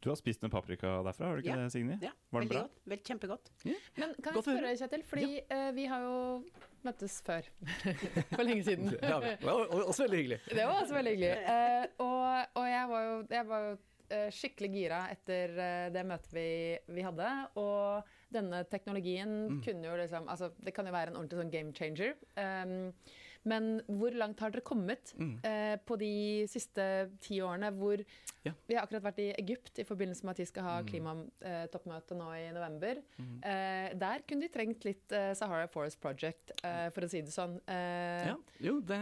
[0.00, 1.62] Du har spist en paprika derfra, har du ikke Ja.
[1.64, 1.96] det, Signy?
[2.02, 2.62] Ja, Var den veldig bra?
[2.62, 2.80] godt.
[2.92, 3.50] Vel, kjempegodt.
[3.64, 6.44] Men kan Godt jeg spørre deg, Kjetil, fordi eh, vi har jo
[6.86, 7.48] møttes før.
[8.36, 8.92] For lenge siden.
[9.02, 10.40] Ja, det var også veldig hyggelig.
[10.46, 11.32] Det var også veldig hyggelig.
[11.48, 13.72] Uh, og, og jeg var jo, jeg var jo
[14.10, 15.56] eh, skikkelig gira etter
[15.92, 16.48] det møtet vi,
[16.94, 17.32] vi hadde.
[17.58, 19.34] Og denne teknologien
[19.64, 22.14] kunne jo liksom Altså, det kan jo være en ordentlig sånn game changer.
[22.38, 22.92] Um,
[23.44, 25.12] men hvor langt har dere kommet
[25.46, 27.70] eh, på de siste ti årene?
[27.78, 28.02] Hvor
[28.46, 28.52] Ja.
[28.68, 32.28] Vi har akkurat vært i Egypt i forbindelse med at de skal ha klimatoppmøte nå
[32.38, 33.00] i november.
[33.18, 37.34] Eh, der kunne de trengt litt eh, Sahara Forest Project, eh, for å si det
[37.34, 37.58] sånn.
[37.66, 38.98] Eh, Ja, jo, det,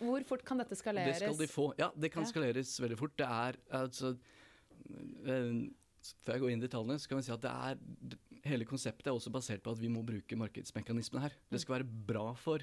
[0.00, 1.18] Hvor fort kan dette skaleres?
[1.20, 1.68] Det skal de få.
[1.78, 3.16] Ja, det kan skaleres veldig fort.
[3.20, 4.16] Det er altså
[5.26, 5.68] eh,
[6.24, 7.80] Før jeg går inn i detaljene, så kan vi si at det er
[8.48, 11.34] Hele konseptet er også basert på at vi må bruke markedsmekanismene her.
[11.52, 12.62] Det skal være bra for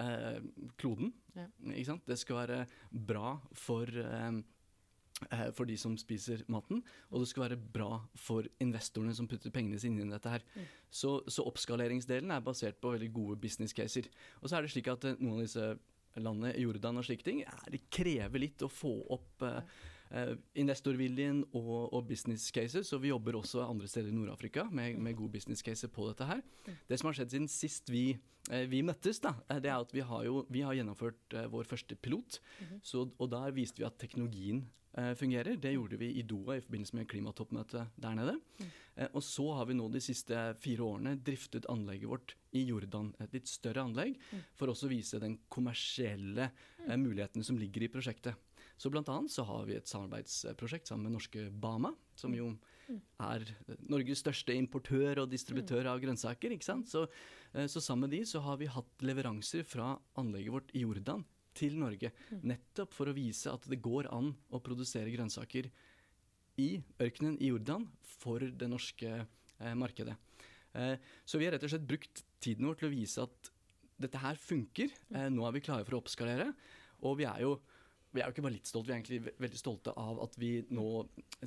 [0.00, 0.40] eh,
[0.80, 1.12] kloden.
[1.36, 1.46] Ja.
[1.72, 2.08] Ikke sant?
[2.08, 4.40] Det skal være bra for eh,
[5.30, 9.54] eh, for de som spiser maten, og det skal være bra for investorene som putter
[9.54, 10.46] pengene sine inn i dette her.
[10.90, 14.10] Så, så oppskaleringsdelen er basert på veldig gode business caser.
[14.40, 15.70] Og så er det slik at eh, noen av disse
[16.18, 19.62] landene, Jordan og slike ting, er, det krever litt å få opp eh,
[20.58, 25.14] investorviljen og, og business cases, og vi jobber også andre steder i Nord-Afrika med, med
[25.18, 26.42] gode business cases på dette her.
[26.88, 28.18] Det som har skjedd siden sist vi,
[28.50, 31.46] eh, vi møttes, da, eh, det er at vi har, jo, vi har gjennomført eh,
[31.52, 32.40] vår første pilot,
[32.82, 34.64] så, og der viste vi at teknologien
[34.98, 35.54] eh, fungerer.
[35.62, 38.36] Det gjorde vi i Doha i forbindelse med klimatoppmøtet der nede.
[38.96, 43.12] Eh, og så har vi nå de siste fire årene driftet anlegget vårt i Jordan,
[43.22, 44.18] et litt større anlegg,
[44.58, 48.34] for også å vise den kommersielle eh, muligheten som ligger i prosjektet.
[48.80, 52.54] Så blant annet så har vi et samarbeidsprosjekt sammen med norske Bama, som jo
[53.20, 53.44] er
[53.92, 56.54] Norges største importør og distributør av grønnsaker.
[56.54, 56.88] ikke sant?
[56.88, 57.04] Så,
[57.52, 61.24] eh, så sammen med de så har vi hatt leveranser fra anlegget vårt i Jordan
[61.54, 62.12] til Norge.
[62.42, 65.68] Nettopp for å vise at det går an å produsere grønnsaker
[66.56, 70.16] i ørkenen i Jordan for det norske eh, markedet.
[70.72, 73.52] Eh, så vi har rett og slett brukt tiden vår til å vise at
[74.00, 74.88] dette her funker.
[75.28, 76.54] Nå er vi klare for å oppskalere.
[77.04, 77.58] Og vi er jo
[78.12, 80.50] vi er jo ikke bare litt stolte, vi er egentlig veldig stolte av at vi
[80.74, 80.86] nå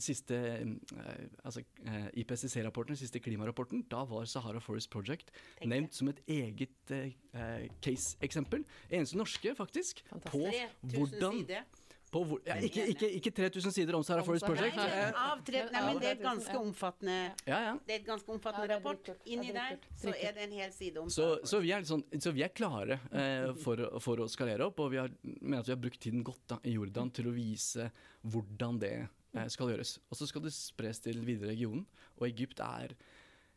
[0.02, 6.12] siste eh, altså, eh, IPCC-rapporten, siste klimarapporten, da var Sahara Forest Project Tenk nevnt som
[6.12, 8.63] et eget eh, eh, case-eksempel.
[8.89, 10.04] Eneste norske, faktisk.
[10.10, 10.78] På Fantastisk.
[10.88, 11.67] 3000 hvordan sider.
[12.13, 14.78] På hvor, ja, ikke, ikke, ikke 3000 sider om Sarah Forest Project.
[14.78, 17.17] Nei, nei, av tre, nei, men det er et ganske omfattende
[17.49, 17.73] Ja, ja.
[17.88, 19.12] Det er et ganske omfattende rapport.
[19.26, 22.06] Inni er der så er det en hel side om Så, så, vi er sånn,
[22.21, 25.71] så vi er klare eh, for, for å skalere opp, og vi har, mener at
[25.71, 27.89] vi har brukt tiden godt da, i Jordan til å vise
[28.21, 29.97] hvordan det eh, skal gjøres.
[30.10, 31.86] Og så skal det spres til videre regionen,
[32.19, 32.95] og Egypt er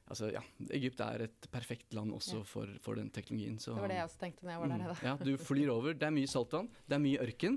[0.07, 0.41] Altså, ja,
[0.71, 2.43] Egypt er et perfekt land også Ja.
[2.47, 3.57] for, for den teknologien.
[3.59, 4.95] Så, Det var det jeg også tenkte når jeg var der nede.
[5.01, 5.95] Mm, ja, du flyr over.
[5.99, 7.57] Det er mye saltvann, det er mye ørken,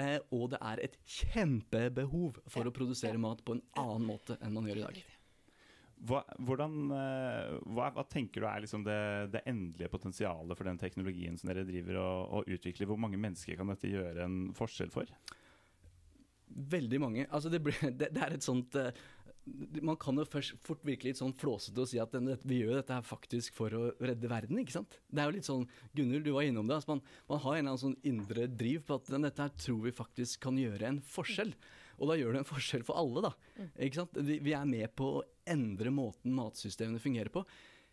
[0.00, 3.18] eh, og det er et kjempebehov for Ja, å produsere ja.
[3.20, 5.02] mat på en annen måte enn man gjør i dag.
[6.02, 8.96] Hva, hvordan, eh, hva, hva tenker du er liksom det,
[9.36, 12.88] det endelige potensialet for den teknologien som dere driver og, og utvikler?
[12.90, 15.06] Hvor mange mennesker kan dette gjøre en forskjell for?
[16.52, 17.26] Veldig mange.
[17.32, 18.90] Altså det, ble, det, det er et sånt eh,
[19.82, 22.78] Man kan jo først fort virke litt sånn flåsete og si at den, vi gjør
[22.78, 25.00] dette her faktisk for å redde verden, ikke sant.
[25.10, 25.64] Det er jo litt sånn
[25.98, 26.76] Gunhild, du var innom det.
[26.78, 29.56] Altså man, man har en eller annen sånn indre driv på at den, dette her
[29.58, 31.50] tror vi faktisk kan gjøre en forskjell.
[31.98, 33.32] Og da gjør det en forskjell for alle, da.
[33.82, 34.22] Ikke sant?
[34.30, 37.42] Vi, vi er med på å endre måten matsystemene fungerer på.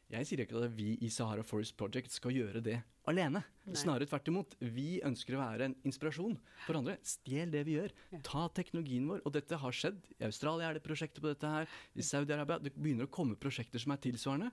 [0.09, 3.43] Jeg sier ikke at vi i Sahara Forest Project skal gjøre det alene.
[3.67, 3.75] Nei.
[3.77, 4.55] Snarere tvert imot.
[4.57, 6.33] Vi ønsker å være en inspirasjon
[6.65, 6.95] for andre.
[7.05, 7.93] Stjel det vi gjør.
[8.15, 8.21] Ja.
[8.25, 9.21] Ta teknologien vår.
[9.21, 9.99] Og dette har skjedd.
[10.17, 11.69] I Australia er det prosjekter på dette her.
[11.93, 12.57] I Saudi-Arabia.
[12.65, 14.49] Det begynner å komme prosjekter som er tilsvarende.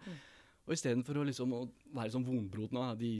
[0.66, 1.62] Og istedenfor å liksom å
[1.95, 3.14] være sånn vonbrot nå, de,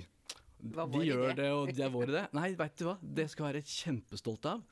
[0.61, 2.27] de gjør det, og de er vår idé.
[2.37, 2.99] Nei, veit du hva.
[3.01, 4.65] Det skal jeg være kjempestolt av.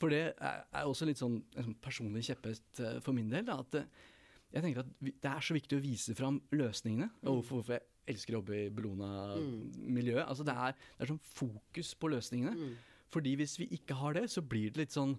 [0.00, 3.44] For det er, også litt sånn en sånn personlig kjepphest eh, for min del.
[3.50, 4.06] Da, at eh,
[4.50, 7.10] jeg tenker at Det er så viktig å vise fram løsningene.
[7.24, 10.24] Og hvorfor, hvorfor jeg elsker å jobbe i Bellona-miljøet.
[10.26, 12.56] Altså det, er, det er sånn fokus på løsningene.
[12.56, 13.04] Mm.
[13.14, 15.16] Fordi hvis vi ikke har det, så blir det litt sånn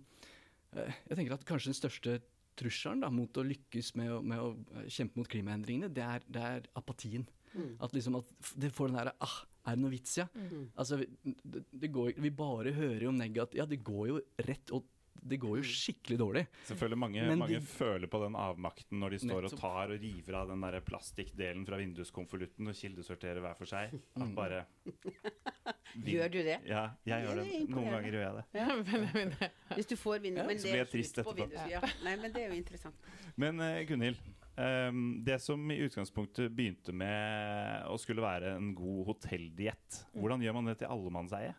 [0.76, 2.18] eh, Jeg tenker at kanskje den største
[2.60, 6.28] trusselen da, mot å lykkes med å, med å eh, kjempe mot klimaendringene, det er,
[6.28, 7.26] det er apatien.
[7.52, 7.74] Mm.
[7.84, 10.28] At liksom at det får den derre ah, er det noe vits, ja?
[10.36, 10.70] Mm.
[10.80, 14.74] Altså, det, det går, vi bare hører jo om negativt Ja, det går jo rett
[14.76, 14.88] og
[15.22, 16.46] det går jo skikkelig dårlig.
[16.68, 20.38] Selvfølgelig mange, mange de- føler på den avmakten når de står og tar og river
[20.42, 23.94] av den der plastikkdelen fra vinduskonvolutten og kildesorterer hver for seg.
[24.18, 24.66] At bare bare
[26.12, 26.58] Gjør du det?
[26.68, 27.48] Ja, jeg gjør det.
[27.70, 29.48] Noen ganger gjør jeg det.
[29.78, 30.40] Hvis du får vind...
[30.40, 31.50] Men det blir er jeg trist slutt på etterpå.
[31.50, 32.06] vindussida.
[32.06, 33.12] Nei, men det er jo interessant.
[33.40, 34.22] Men uh, Gunhild,
[34.56, 40.58] um, det som i utgangspunktet begynte med å skulle være en god hotelldiett, hvordan gjør
[40.60, 41.54] man det til allemannseie?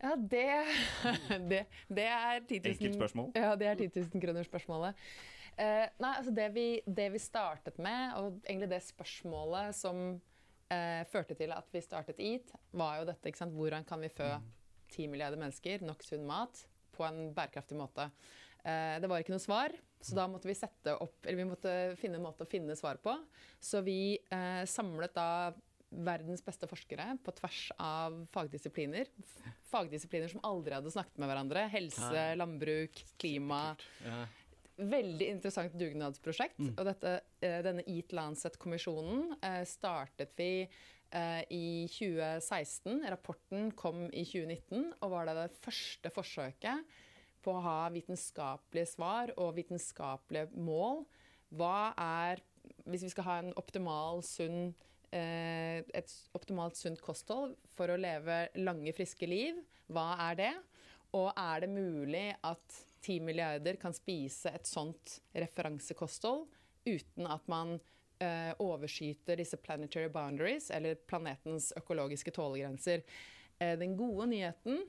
[0.00, 0.46] Ja, det,
[1.50, 3.30] det, det er 10 000 Enkelt spørsmål.
[3.36, 5.04] Ja, det er 10 000 kroner spørsmålet.
[5.60, 10.00] Eh, nei, altså det vi, det vi startet med, og egentlig det spørsmålet som
[10.72, 13.56] eh, førte til at vi startet EAT, var jo dette, ikke sant?
[13.56, 14.30] Hvordan kan vi fø
[14.94, 16.64] 10 milliarder mennesker nok sunn mat
[16.96, 18.08] på en bærekraftig måte?
[18.64, 21.74] Eh, det var ikke noe svar, så da måtte vi sette opp, eller vi måtte
[22.00, 23.12] finne en måte å finne svar på.
[23.60, 25.28] Så vi eh, samlet da
[25.90, 29.10] verdens beste forskere på tvers av fagdisipliner.
[29.70, 31.64] Fagdisipliner som aldri hadde snakket med hverandre.
[31.72, 33.62] Helse, landbruk, klima.
[34.80, 36.60] Veldig interessant dugnadsprosjekt.
[36.70, 43.02] Og dette, eh, denne Eat Lancet-kommisjonen eh, startet vi eh, i 2016.
[43.12, 46.96] Rapporten kom i 2019 og var det det første forsøket
[47.44, 51.04] på å ha vitenskapelige svar og vitenskapelige mål.
[51.50, 52.44] Hva er
[52.86, 54.72] Hvis vi skal ha en optimal sunn
[55.10, 59.56] et optimalt sunt kosthold for å leve lange, friske liv,
[59.90, 60.52] hva er det?
[61.18, 66.46] Og er det mulig at 10 milliarder kan spise et sånt referansekosthold
[66.86, 67.74] uten at man
[68.22, 73.02] eh, overskyter disse planetary boundaries, eller planetens økologiske tålegrenser?
[73.58, 74.84] Eh, den gode nyheten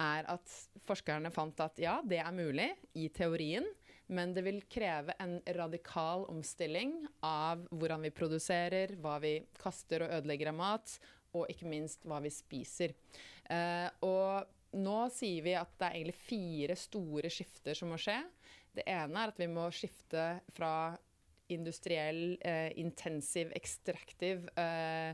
[0.00, 0.52] er at
[0.88, 3.66] forskerne fant at ja, det er mulig i teorien,
[4.12, 6.94] men det vil kreve en radikal omstilling
[7.24, 10.96] av hvordan vi produserer, hva vi kaster og ødelegger av mat,
[11.32, 12.92] og ikke minst hva vi spiser.
[13.48, 18.18] Eh, og nå sier vi at det er egentlig fire store skifter som må skje.
[18.72, 20.74] Det ene er at vi må skifte fra
[21.52, 25.12] industriell, eh, intensiv, ekstraktiv eh,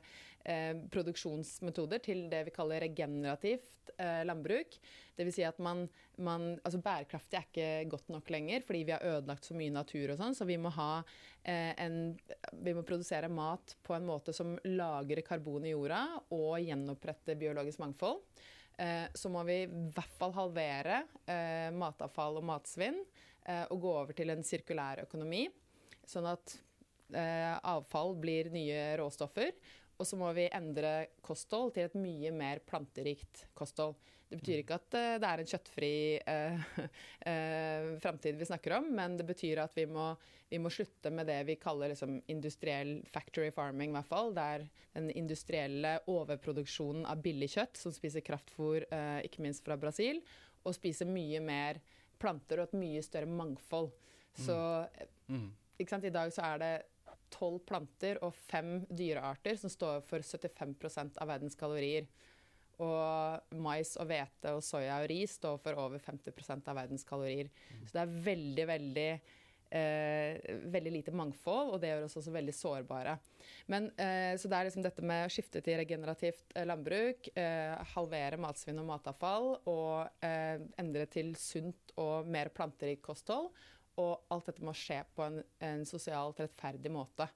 [0.94, 4.78] produksjonsmetoder til det vi kaller regenerativt eh, landbruk.
[5.18, 5.34] Dvs.
[5.34, 5.84] Si at man,
[6.16, 10.14] man altså Bærekraftig er ikke godt nok lenger fordi vi har ødelagt så mye natur
[10.14, 10.90] og sånn, så vi må ha
[11.42, 11.98] eh, en
[12.64, 17.82] Vi må produsere mat på en måte som lagrer karbon i jorda og gjenoppretter biologisk
[17.82, 18.22] mangfold.
[18.78, 23.00] Eh, så må vi i hvert fall halvere eh, matavfall og matsvinn
[23.44, 25.48] eh, og gå over til en sirkulær økonomi.
[26.08, 26.54] Sånn at
[27.12, 29.52] eh, avfall blir nye råstoffer.
[29.98, 33.96] Og så må vi endre kosthold til et mye mer planterikt kosthold.
[34.28, 36.64] Det betyr ikke at uh, det er en kjøttfri eh,
[37.30, 40.10] eh framtid vi snakker om, men det betyr at vi må,
[40.50, 44.34] vi må slutte med det vi kaller liksom, industriell factory farming, i hvert fall.
[44.36, 44.66] Det er
[44.98, 50.20] den industrielle overproduksjonen av billig kjøtt som spiser kraftfôr, eh, ikke minst fra Brasil,
[50.62, 51.80] og spiser mye mer
[52.20, 53.90] planter og et mye større mangfold.
[54.38, 54.58] Så
[55.28, 55.50] Mm.
[55.88, 56.04] sant?
[56.04, 56.82] I dag så er det
[57.32, 62.08] tolv planter og fem dyrearter som står for 75% av verdens kalorier.
[62.78, 67.50] Og mais og hvete og soya og ris står for over 50% av verdens kalorier.
[67.84, 69.10] Så det er veldig, veldig
[69.70, 70.38] eh,
[70.72, 73.16] veldig lite mangfold, og det gjør oss også veldig sårbare.
[73.66, 77.74] Men, eh, så det er liksom dette med å skifte til regenerativt eh, landbruk, eh,
[77.94, 83.50] halvere matsvinn og matavfall, og eh, endre til sunt og mer planterikt kosthold.
[83.98, 87.26] Og alt dette må skje på en, en sosialt rettferdig måte.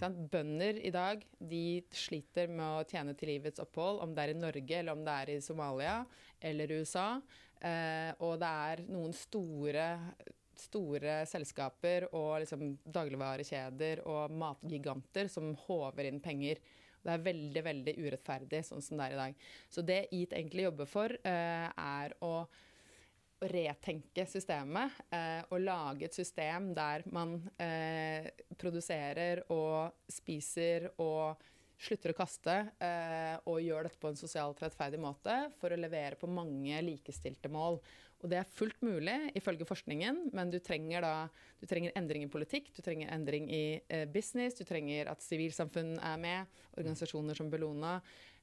[0.00, 0.18] Sant?
[0.32, 4.38] Bønder i dag de sliter med å tjene til livets opphold, om det er i
[4.38, 6.00] Norge eller om det er i Somalia
[6.40, 7.20] eller USA.
[7.60, 9.86] Eh, og det er noen store
[10.56, 16.62] store selskaper og liksom dagligvarekjeder og matgiganter som håver inn penger.
[17.06, 19.42] Det er veldig veldig urettferdig sånn som det er i dag.
[19.70, 22.48] Så det EAT egentlig jobber for, eh, er å
[23.40, 31.36] retenke systemet eh, og lage et system der man eh, produserer og spiser og
[31.76, 36.16] slutter å kaste eh, og gjør dette på en sosialt rettferdig måte for å levere
[36.16, 37.76] på mange likestilte mål.
[38.24, 41.12] Og det er fullt mulig ifølge forskningen, men du trenger da
[41.60, 45.98] du trenger endring i politikk, du trenger endring i eh, business, du trenger at sivilsamfunn
[46.00, 47.98] er med, organisasjoner som Bellona.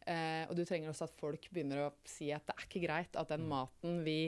[0.06, 3.18] Eh, og du trenger også at folk begynner å si at det er ikke greit
[3.18, 4.28] at den maten vi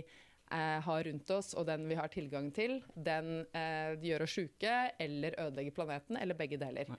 [0.51, 4.75] eh, har rundt oss, og den vi har tilgang til, den eh, gjør oss sjuke
[5.01, 6.91] eller ødelegger planeten, eller begge deler.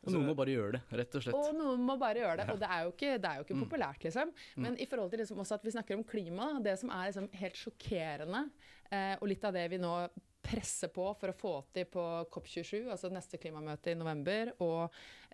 [0.00, 1.36] Og noen må bare gjøre det, rett og slett.
[1.36, 2.46] Og noen må bare gjøre det.
[2.54, 4.32] Og det er jo ikke, det er jo ikke populært, liksom.
[4.64, 7.28] Men i forhold til liksom også at vi snakker om klima, det som er liksom
[7.42, 8.42] helt sjokkerende,
[8.88, 9.94] eh, og litt av det vi nå
[10.40, 14.86] presser på for å få til på COP27, altså neste klimamøte i november, og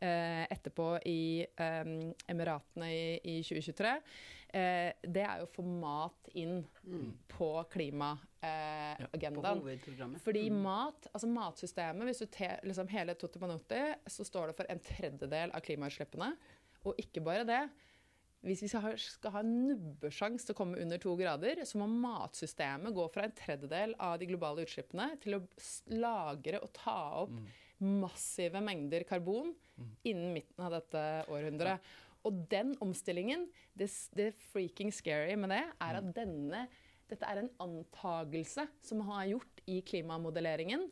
[0.02, 1.92] eh, etterpå i eh,
[2.34, 3.94] Emiratene i, i 2023,
[4.56, 9.60] eh, det er jo å få mat inn på På klimaagendaen.
[9.62, 10.22] hovedprogrammet.
[10.24, 14.70] Fordi mat, altså matsystemet, hvis du te, liksom hele Tutti Manotti, så står det for
[14.72, 16.32] en tredjedel av klimautslippene.
[16.86, 17.64] Og ikke bare det.
[18.46, 21.80] Hvis vi skal ha, skal ha en nubbesjans til å komme under to grader, så
[21.80, 25.44] må matsystemet gå fra en tredjedel av de globale utslippene til å
[25.96, 27.32] lagre og ta opp
[27.82, 29.50] massive mengder karbon
[30.08, 31.82] innen midten av dette århundret.
[32.26, 33.46] Og den omstillingen,
[33.78, 36.66] det, det freaking scary med det, er at denne
[37.06, 40.88] dette er en antagelse som har gjort i klimamodelleringen,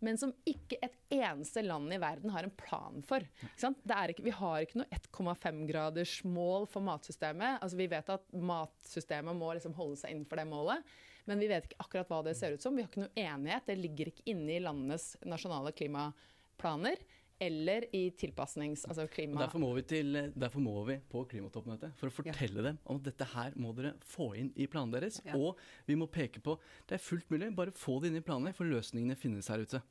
[0.00, 3.24] men som ikke et eneste land i verden har en plan for.
[3.44, 3.82] Ikke sant?
[3.84, 7.60] Det ikke, vi har ikke noe 1,5-graders mål for matsystemet.
[7.60, 10.96] Altså, vi vet at matsystemet må liksom holde seg innenfor det målet,
[11.28, 12.76] men vi vet ikke akkurat hva det ser ut som.
[12.76, 13.68] Vi har ikke noe enighet.
[13.68, 17.04] Det ligger ikke inne i landenes nasjonale klimaplaner
[17.40, 18.84] eller i tilpasnings...
[18.90, 19.40] Altså klima...
[19.44, 23.08] Derfor må, vi til, derfor må vi på klimatoppmøtet for å fortelle dem om at
[23.10, 25.20] dette her må dere få inn i planene deres.
[25.26, 25.38] Ja.
[25.38, 26.58] Og vi må peke på
[26.90, 29.82] det er fullt mulig, bare få det inn i planene, for løsningene finnes her ute.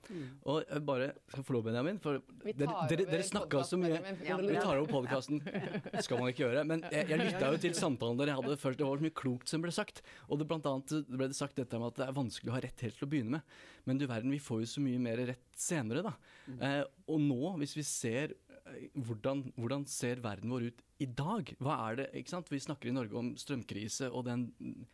[0.46, 2.56] Og jeg bare skal få lov, Benjamin, for Mm.
[2.58, 4.00] Dere, dere, dere snakka så mye.
[4.26, 5.42] Ja, Vi tar over podkasten.
[5.44, 6.64] Det skal man ikke gjøre.
[6.68, 8.80] Men jeg, jeg lytta jo til samtalen dere hadde først.
[8.80, 10.02] Det var så mye klokt som ble sagt.
[10.30, 12.64] Og det blant annet ble det sagt dette med at det er vanskelig å ha
[12.64, 13.58] rett helt til å begynne med.
[13.90, 16.14] Men du verden, vi får jo så mye mer rett senere, da.
[16.60, 21.52] Eh, og nå, hvis vi ser eh, hvordan, hvordan ser verden vår ut i dag?
[21.64, 22.54] Hva er det, ikke sant?
[22.54, 24.48] Vi snakker i Norge om strømkrise og den,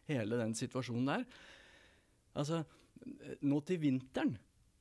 [0.09, 1.27] hele den situasjonen der.
[2.39, 2.63] Altså,
[3.03, 4.35] eh, nå til vinteren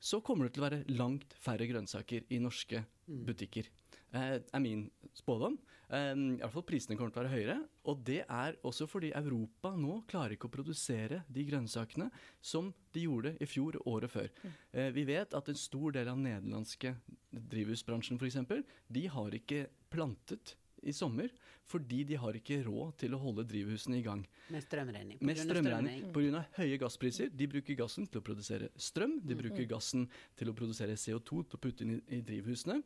[0.05, 3.69] så kommer det til å være langt færre grønnsaker i norske butikker.
[4.15, 4.87] Eh, er min
[5.17, 5.57] spådom.
[5.89, 7.57] Eh, I hvert fall prisene kommer til å være høyere.
[7.91, 12.09] Og det er også fordi Europa nå klarer ikke å produsere de grønnsakene
[12.41, 14.29] som de gjorde i fjor og året før.
[14.73, 16.95] Eh, vi vet at en stor del av den nederlandske
[17.35, 20.55] drivhusbransjen f.eks., de har ikke plantet
[20.85, 21.31] i sommer
[21.65, 24.21] fordi de har ikke råd til å holde drivhusene i gang.
[24.53, 25.17] Med strømregning.
[25.19, 26.43] på Med strømregning pga.
[26.59, 27.31] høye gasspriser.
[27.33, 30.05] De bruker gassen til å produsere strøm, de bruker gassen
[30.37, 32.83] til å produsere CO2 til å putte inn i, i drivhusene.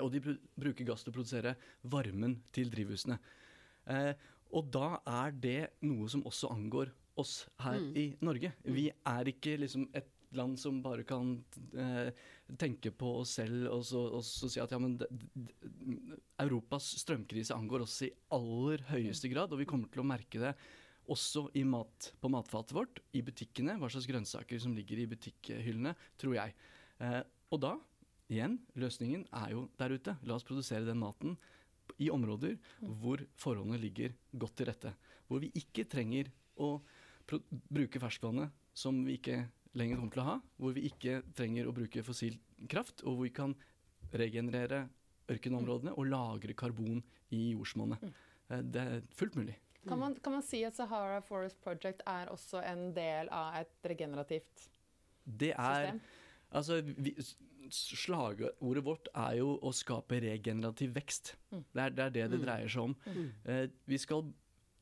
[0.00, 1.56] Og de bruker gass til å produsere
[1.92, 3.18] varmen til drivhusene.
[3.92, 4.12] Eh,
[4.52, 8.52] og da er det noe som også angår oss her i Norge.
[8.64, 11.34] Vi er ikke liksom et land som bare kan
[11.76, 12.12] eh,
[12.60, 14.96] tenke på oss selv og så, og så si at ja, men
[16.40, 20.54] Europas strømkrise angår oss i aller høyeste grad, og vi kommer til å merke det
[21.12, 25.96] også i mat, på matfatet vårt, i butikkene, hva slags grønnsaker som ligger i butikkhyllene,
[26.20, 26.54] tror jeg.
[27.02, 27.20] Eh,
[27.52, 27.72] og da,
[28.30, 30.16] igjen, løsningen er jo der ute.
[30.26, 31.36] La oss produsere den maten
[32.00, 32.56] i områder
[33.02, 34.94] hvor forholdene ligger godt til rette.
[35.28, 36.76] Hvor vi ikke trenger å
[37.72, 39.42] bruke ferskvannet som vi ikke
[39.78, 40.38] lenger kommer til å ha.
[40.60, 42.38] Hvor vi ikke trenger å bruke fossil
[42.70, 43.56] kraft, og hvor vi kan
[44.12, 44.86] regenerere
[45.32, 47.00] ørkenområdene og lagre karbon
[47.32, 48.02] i jordsmonnet.
[48.50, 49.56] Eh, det er fullt mulig.
[49.88, 53.88] Kan man, kan man, si at Sahara Forest Project er også en del av et
[53.90, 54.68] regenerativt
[55.24, 56.02] det er, system?
[56.52, 57.14] Altså, vi,
[57.72, 61.34] slagordet vårt er jo å skape regenerativ vekst.
[61.52, 61.64] Mm.
[61.64, 62.44] Det, er, det, er, det det mm.
[62.46, 62.94] dreier seg om.
[63.06, 63.26] Mm.
[63.44, 64.24] Eh, vi, skal,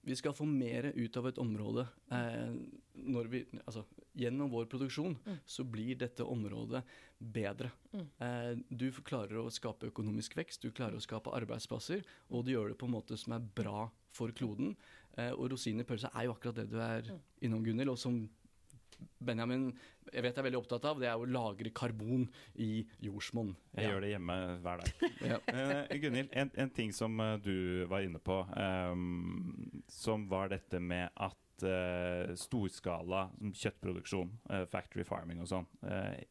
[0.07, 2.55] vi, skal, få mer ut av et område eh,
[3.01, 3.85] når vi Altså,
[4.19, 5.15] gjennom vår produksjon
[5.49, 6.83] så blir dette området
[7.19, 7.71] bedre.
[7.95, 12.73] Eh, du klarer å skape økonomisk vekst, du klarer å skape arbeidsplasser, og du gjør
[12.73, 14.75] det på en måte som er bra for kloden.
[15.19, 17.07] Eh, og rosin i pølsa er jo akkurat det du er
[17.45, 18.25] innom, Gunhild, og som
[19.21, 19.71] Benjamin
[20.11, 22.25] jeg vet jeg er veldig opptatt av, det er å lagre karbon
[22.61, 23.53] i jordsmonn.
[23.77, 23.93] Jeg ja.
[23.93, 25.05] gjør det hjemme hver dag.
[25.33, 25.39] ja.
[25.51, 30.81] uh, Gunhild, en, en, ting som uh, du var inne på, um, som var dette
[30.83, 35.69] med at uh, storskala kjøttproduksjon, uh, factory farming og sånn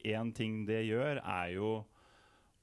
[0.07, 1.71] Én ting det gjør, er jo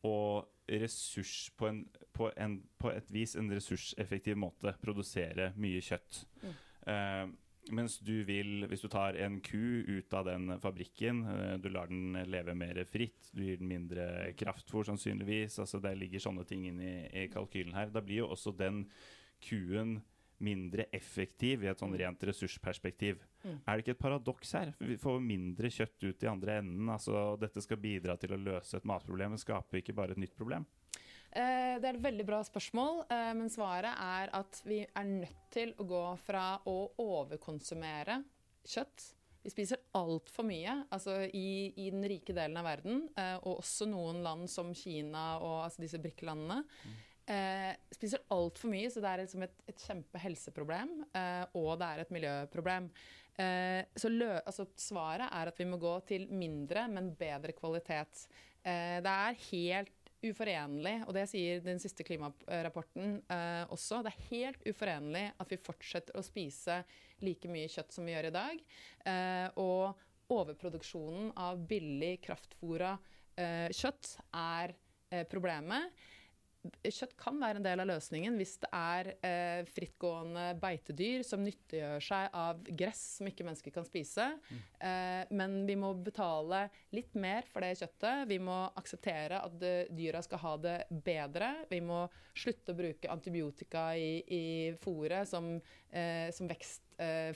[0.07, 0.19] å
[0.67, 1.83] ressurs på, en,
[2.15, 6.25] på, en, på et vis en ressurseffektiv måte produsere mye kjøtt.
[6.43, 6.57] Mm.
[7.75, 11.25] Mens du vil, hvis du tar en ku ut av den fabrikken,
[11.63, 14.07] du lar den leve mer fritt, du gir den mindre
[14.39, 18.31] kraftfôr sannsynligvis, altså det ligger sånne ting inn i, i kalkylen her, da blir jo
[18.37, 18.85] også den
[19.43, 19.99] kuen
[20.39, 22.01] mindre effektiv i et sånn mm.
[22.03, 23.23] rent ressursperspektiv.
[23.43, 23.59] Mm.
[23.65, 24.73] Er det ikke et paradoks her?
[24.79, 26.91] Vi får mindre kjøtt ut i andre enden.
[26.93, 30.37] altså Dette skal bidra til å løse et matproblem, men skaper ikke bare et nytt
[30.37, 30.67] problem?
[31.37, 35.45] Eh, det er et veldig bra spørsmål, eh, men svaret er at vi er nødt
[35.53, 38.23] til å gå fra å overkonsumere
[38.67, 39.13] kjøtt
[39.47, 43.87] vi spiser altfor mye altså i, i, den rike delen av verden, eh, og også
[43.87, 46.65] noen land som Kina og altså disse BRIC-landene.
[46.67, 46.97] Mm
[47.31, 50.97] eh, spiser altfor mye, så det er liksom et, et kjempehelseproblem.
[51.11, 52.91] Eh, og det er et miljøproblem.
[53.37, 58.27] Eh, så lø, altså, svaret er at vi må gå til mindre, men bedre kvalitet.
[58.67, 59.93] Det er helt
[60.31, 65.61] uforenlig, og det sier den siste klimarapporten eh, også, det er helt uforenlig at vi
[65.61, 66.81] fortsetter å spise
[67.25, 68.65] like mye kjøtt som vi gjør i dag.
[69.13, 72.97] Eh, og overproduksjonen av billig kraftfôra
[73.39, 74.75] eh, kjøtt er
[75.13, 75.93] eh, problemet
[76.83, 82.05] kjøtt kan være en del av løsningen hvis det er eh, frittgående beitedyr som nyttiggjør
[82.05, 84.29] seg av gress som ikke mennesker kan spise.
[84.49, 84.63] Mm.
[84.89, 88.27] Eh, men vi må betale litt mer for det kjøttet.
[88.31, 91.53] Vi må akseptere at dyra skal ha det bedre.
[91.71, 92.05] Vi må
[92.37, 94.45] slutte å bruke antibiotika i, i
[94.83, 95.57] fôret som,
[95.91, 96.86] eh, som vekst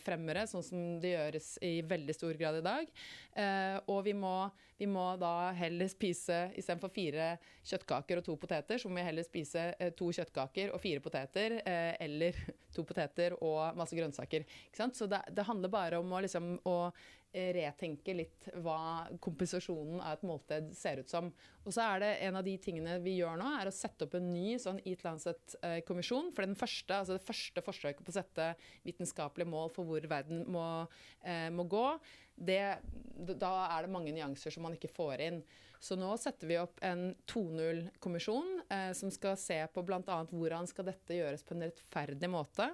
[0.00, 2.92] fremmere, sånn som det gjøres i veldig stor grad i dag.
[3.38, 4.34] Eh, og vi må,
[4.78, 7.32] vi må, da heller spise istedenfor fire
[7.66, 11.60] kjøttkaker og to poteter, så må vi heller spise eh, to kjøttkaker og fire poteter,
[11.60, 12.38] eh, eller
[12.74, 14.46] to poteter og masse grønnsaker.
[14.74, 16.76] Så det, det, handler bare om å, liksom, å
[17.32, 21.30] retenke litt hva kompensasjonen av et måltid ser ut som.
[21.64, 24.16] Og så er det En av de tingene vi gjør nå, er å sette opp
[24.18, 26.32] en ny sånn Eat Lancet-kommisjon.
[26.34, 28.50] For den første, altså det første forsøket på å sette
[28.86, 30.66] vitenskapelige mål for hvor verden må,
[31.22, 31.86] eh, må gå,
[32.40, 32.62] det,
[33.36, 35.42] da er det mange nyanser som man ikke får inn.
[35.80, 40.18] Så nå setter vi opp en 2.0-kommisjon eh, som skal se på bl.a.
[40.28, 42.68] hvordan skal dette gjøres på en rettferdig måte.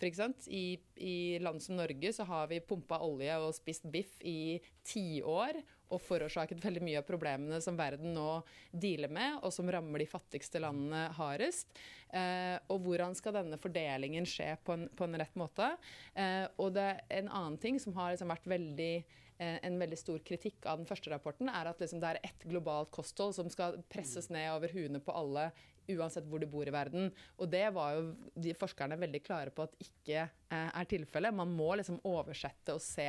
[0.00, 4.60] For I, I land som Norge så har vi pumpa olje og spist biff i
[4.86, 8.40] tiår og forårsaket veldig mye av problemene som verden nå
[8.70, 11.72] dealer med, og som rammer de fattigste landene hardest.
[12.14, 15.72] Eh, og hvordan skal denne fordelingen skje på en, på en rett måte?
[16.14, 19.98] Eh, og det, er en annen ting som har liksom vært veldig eh, en veldig
[19.98, 23.50] stor kritikk av den første rapporten, er at liksom det er ett globalt kosthold som
[23.52, 25.50] skal presses ned over huene på alle
[25.98, 27.10] uansett hvor du bor i verden.
[27.38, 31.36] Og det var jo de forskerne veldig klare på at ikke eh, er tilfellet.
[31.36, 33.08] Man må liksom oversette og se,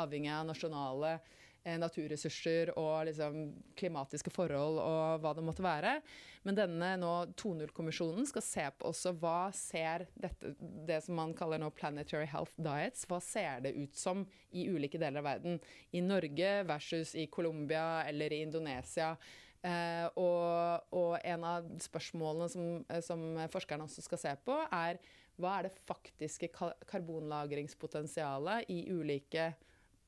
[0.00, 1.18] avhengig av nasjonale
[1.64, 3.40] eh, naturressurser og liksom
[3.78, 5.98] klimatiske forhold og hva det måtte være.
[6.46, 10.54] Men denne nå 2.0-kommisjonen skal se på også hva ser dette,
[10.88, 14.24] det som man kaller nå planetary health diets, hva ser det ut som
[14.56, 15.60] i ulike deler av verden?
[15.92, 19.12] I Norge versus i Colombia eller i Indonesia.
[19.60, 23.20] Uh, og, og, en av spørsmålene som, eh, som,
[23.52, 24.96] forskerne også skal se på, er
[25.40, 26.48] hva er det faktiske
[26.88, 29.50] karbonlagringspotensialet i ulike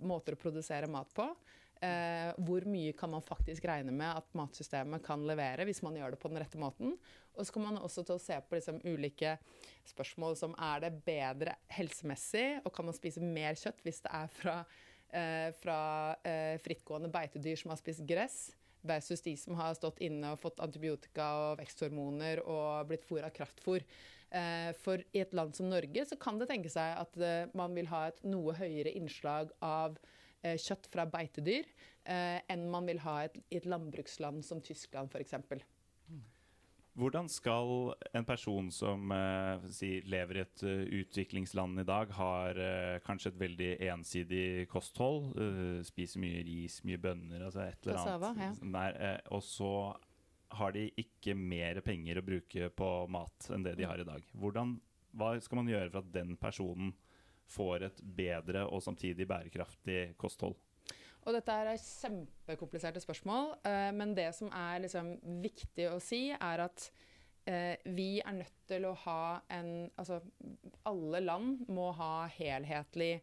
[0.08, 1.26] måter å produsere mat på?
[1.82, 6.14] Uh, hvor mye kan man faktisk regne med at matsystemet kan levere hvis man gjør
[6.14, 6.96] det på den rette måten?
[7.36, 9.34] Og så kommer man også til å se på liksom, ulike
[9.90, 14.32] spørsmål som er det bedre helsemessig, og kan man spise mer kjøtt hvis det er
[14.40, 14.58] fra,
[15.12, 15.78] uh, fra
[16.64, 18.40] frittgående beitedyr som har spist gress?
[18.86, 23.84] Versus de som har stått inne og fått antibiotika og veksthormoner og blitt fôra kraftfôr.
[24.32, 27.74] Eh, for i et land som Norge så kan det tenke seg at eh, man
[27.76, 29.98] vil ha et noe høyere innslag av
[30.40, 31.68] eh, kjøtt fra beitedyr
[32.02, 35.36] enn man vil ha i et landbruksland som Tyskland f.eks.
[36.98, 42.58] Hvordan skal en person som eh, si, lever i et uh, utviklingsland i dag, har
[42.60, 45.30] eh, kanskje et veldig ensidig kosthold,
[45.88, 48.72] spiser mye ris, mye bønner, altså et eller Cassava, annet, ja.
[48.76, 49.72] der, og så
[50.52, 54.26] har de ikke mer penger å bruke på mat enn det de har i dag.
[54.36, 54.76] Hvordan,
[55.16, 56.92] hva skal man gjøre for at den personen
[57.52, 60.58] får et bedre og samtidig bærekraftig kosthold?
[61.22, 66.58] Og dette er kjempekompliserte spørsmål, uh, men det som er liksom viktig å si, er
[66.64, 66.90] at
[67.46, 70.16] uh, vi er nødt til å ha en Altså
[70.88, 73.22] alle land må ha helhetlig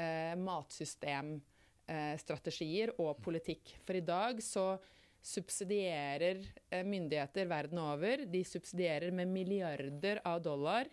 [0.00, 3.78] uh, matsystemstrategier og politikk.
[3.86, 4.78] For i dag så
[5.26, 6.38] subsidierer
[6.86, 10.86] myndigheter verden over De subsidierer med milliarder av dollar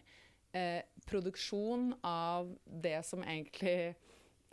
[1.06, 3.96] produksjon av det som egentlig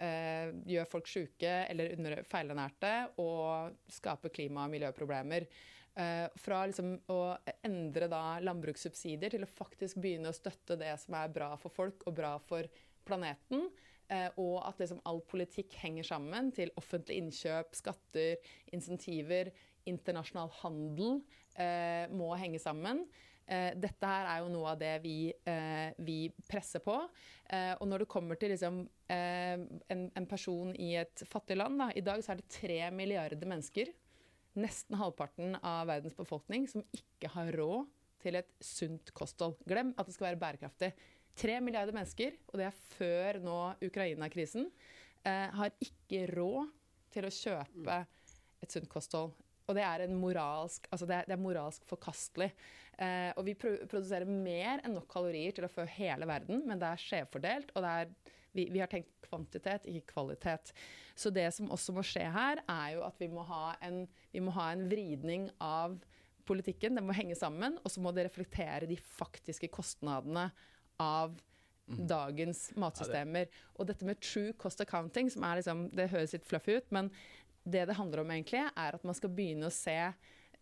[0.00, 5.46] eh, gjør folk syke eller under feilernærte og skaper klima- og miljøproblemer.
[6.00, 7.20] Eh, fra liksom å
[7.66, 12.06] endre da landbrukssubsidier til å faktisk begynne å støtte det som er bra for folk
[12.06, 12.68] og bra for
[13.06, 13.68] planeten.
[14.10, 18.40] Eh, og at liksom all politikk henger sammen til offentlig innkjøp, skatter,
[18.74, 19.52] insentiver,
[19.90, 21.20] internasjonal handel
[21.54, 23.04] eh, må henge sammen.
[23.50, 26.94] Eh, dette her er jo noe av det vi, eh, vi presser på.
[27.50, 31.88] Eh, og når det kommer til liksom, en, en, person i et fattig land da,
[31.98, 33.90] I dag så er det tre milliarder mennesker,
[34.54, 37.90] nesten halvparten av verdens befolkning, som ikke har råd
[38.22, 39.58] til et sunt kosthold.
[39.66, 40.92] Glem at det skal være bærekraftig.
[41.34, 44.70] Tre milliarder mennesker, og det er før nå Ukraina-krisen,
[45.24, 46.70] har ikke råd
[47.12, 48.00] til å kjøpe
[48.62, 49.34] et sunt kosthold.
[49.70, 52.50] Og det er, moralsk, altså det er, det er moralsk forkastelig.
[53.00, 56.90] Eh, og vi produserer mer enn nok kalorier til å fø hele verden, men det
[56.90, 57.72] er skjevfordelt.
[57.72, 58.10] Og er,
[58.52, 60.74] vi, vi, har tenkt kvantitet, ikke kvalitet.
[61.16, 64.02] Så det som også må skje her, er jo at vi må ha en,
[64.44, 65.96] må ha en vridning av
[66.48, 66.98] politikken.
[66.98, 70.50] Det må henge sammen, og så må det reflektere de faktiske kostnadene
[71.00, 72.02] av mm.
[72.10, 73.48] dagens matsystemer.
[73.78, 77.08] Og dette med true cost accounting, som er liksom, det høres litt fluffy ut, men
[77.64, 79.96] det det handler om egentlig, er at man skal begynne å se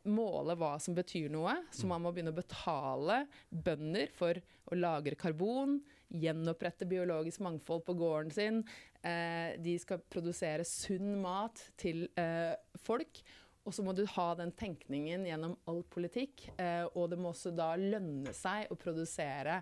[0.06, 1.54] måle hva som betyr noe.
[1.72, 1.92] Så mm.
[1.92, 4.38] man må begynne å betale bønder for
[4.68, 5.78] å lagre karbon,
[6.08, 8.62] gjenopprette biologisk mangfold på gården sin.
[9.02, 13.22] Eh, de skal produsere sunn mat til eh, folk.
[13.68, 16.46] Og så må du ha den tenkningen gjennom all politikk.
[16.56, 19.60] Eh, og det må også da lønne seg å produsere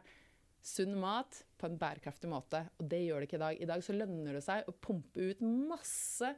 [0.66, 2.64] sunn mat på en bærekraftig måte.
[2.78, 3.62] Og det gjør det ikke i dag.
[3.62, 6.34] I dag så lønner det seg å pumpe ut masse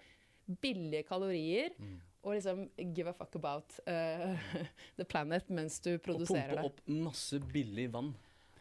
[0.62, 1.74] billige kalorier.
[1.76, 2.64] Mm og liksom
[2.94, 4.48] give a fuck about uh,
[4.98, 6.64] the planet mens du produserer det.
[6.64, 8.14] Og pumpe opp masse billig vann.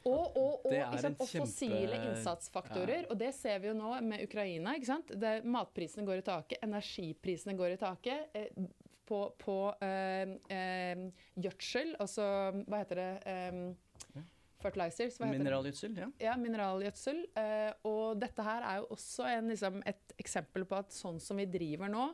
[0.07, 3.01] Og, og, og, liksom, og fossile innsatsfaktorer.
[3.01, 3.07] Ja.
[3.11, 4.77] Og det ser vi jo nå med Ukraina.
[4.77, 5.11] ikke sant?
[5.11, 8.37] Det, matprisene går i taket, energiprisene går i taket.
[8.37, 8.67] Eh,
[9.07, 11.03] på, på eh, eh,
[11.39, 12.25] gjødsel, altså
[12.67, 14.25] hva heter det eh,
[14.57, 15.19] Fertilizers.
[15.21, 16.07] Mineralgjødsel, ja.
[16.21, 17.21] Ja, mineralgjødsel.
[17.37, 21.37] Eh, og dette her er jo også en, liksom, et eksempel på at sånn som
[21.39, 22.07] vi driver nå,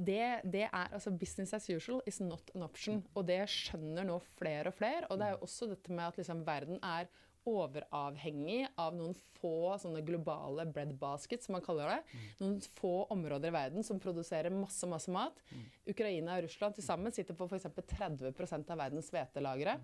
[0.00, 3.02] det, det, er altså Business as usual is not an option.
[3.14, 5.04] Og det skjønner nå flere og flere.
[5.10, 7.10] Og det er jo også dette med at liksom verden er
[7.48, 12.00] overavhengig av noen få sånne globale bread baskets, som man kaller det.
[12.12, 12.24] Mm.
[12.42, 15.40] Noen få områder i verden som produserer masse masse mat.
[15.50, 15.66] Mm.
[15.94, 17.70] Ukraina og Russland til sammen sitter på f.eks.
[17.94, 19.78] 30 av verdens hvetelagre.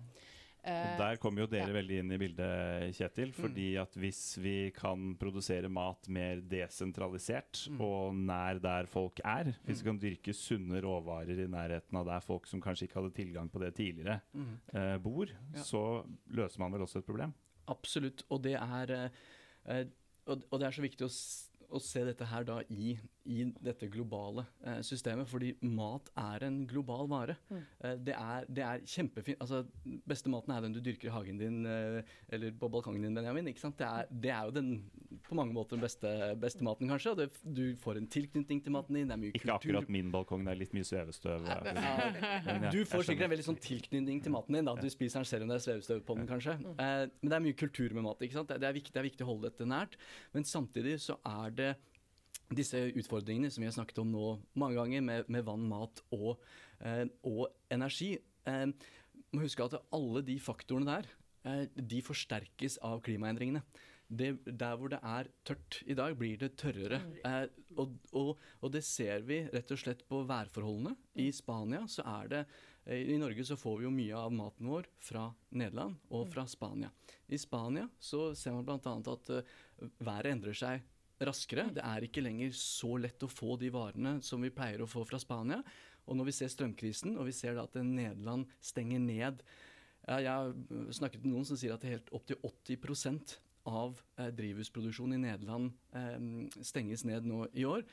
[0.67, 1.75] Og Der kommer jo dere ja.
[1.77, 3.31] veldig inn i bildet, Kjetil.
[3.31, 3.37] Mm.
[3.37, 7.81] fordi at hvis vi kan produsere mat mer desentralisert mm.
[7.83, 9.91] og nær der folk er, hvis vi mm.
[9.91, 13.61] kan dyrke sunne råvarer i nærheten av der folk som kanskje ikke hadde tilgang på
[13.63, 14.55] det tidligere, mm.
[14.73, 15.65] eh, bor, ja.
[15.65, 15.83] så
[16.35, 17.35] løser man vel også et problem?
[17.71, 18.25] Absolutt.
[18.31, 18.95] Og det er,
[19.67, 19.85] eh,
[20.27, 21.13] og det er så viktig å
[21.69, 22.93] å se dette her da i,
[23.27, 27.35] i dette globale eh, systemet, fordi mat er en global vare.
[27.49, 27.63] Mm.
[27.83, 29.41] Eh, det, er, det er kjempefint.
[29.43, 29.63] Altså,
[30.07, 31.99] beste maten er den du dyrker i hagen din eh,
[32.31, 33.49] eller på balkongen din, Benjamin.
[33.51, 33.77] ikke sant?
[33.79, 34.71] Det er, det er jo den
[35.27, 36.09] på mange måter den beste,
[36.39, 37.11] beste maten, kanskje.
[37.13, 39.07] og det, Du får en tilknytning til maten din.
[39.09, 39.55] det er mye ikke kultur.
[39.57, 41.47] Ikke akkurat min balkong, det er litt mye svevestøv.
[41.47, 44.67] Ja, du får sikkert en veldig sånn tilknytning til maten din.
[44.67, 46.57] da, Du spiser den selv om det er svevestøv på den, kanskje.
[46.63, 46.73] Mm.
[46.79, 48.23] Eh, men det er mye kultur med mat.
[48.23, 48.55] ikke sant?
[48.55, 49.97] Det, er viktig, det er viktig å holde dette nært.
[50.35, 51.71] Men samtidig så er det
[52.55, 54.29] disse utfordringene som vi har snakket om nå
[54.59, 56.37] mange ganger, med, med vann, mat og,
[56.79, 58.15] eh, og energi.
[58.47, 58.65] Eh,
[59.33, 61.11] må huske at alle de faktorene der
[61.47, 63.63] eh, de forsterkes av klimaendringene.
[64.07, 67.01] det, der hvor det er tørt i dag, blir det tørrere.
[67.27, 67.43] Eh,
[67.75, 68.33] og, og,
[68.63, 70.95] og det ser vi rett og slett på værforholdene.
[71.19, 72.43] I Spania så er det
[72.87, 76.87] I Norge så får vi jo mye av maten vår fra Nederland og fra Spania.
[77.27, 78.93] I Spania så ser man bl.a.
[79.11, 79.33] at
[79.99, 80.85] været endrer seg
[81.25, 81.69] raskere.
[81.73, 85.05] Det er ikke lenger så lett å få de varene som vi pleier å få
[85.07, 85.61] fra Spania.
[86.07, 89.43] Og når vi ser strømkrisen, og vi ser at Nederland stenger ned
[90.07, 90.53] Jeg har
[90.95, 93.33] snakket med noen som sier at det er helt opptil 80
[93.67, 97.83] av eh, drivhusproduksjonen i Nederland eh, stenges ned nå i år.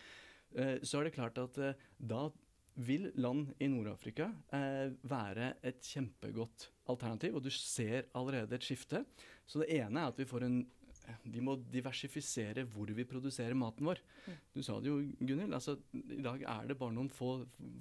[0.55, 1.59] Eh, så er det klart at
[1.99, 2.29] da
[2.75, 7.37] vil land i Nord-Afrika eh, være et kjempegodt alternativ.
[7.39, 9.05] Og du ser allerede et skifte.
[9.47, 10.59] Så det ene er at vi får en
[11.25, 14.01] de må diversifisere hvor vi produserer maten vår.
[14.55, 15.55] Du sa det jo, Gunhild.
[15.57, 17.37] Altså, I dag er det bare noen få,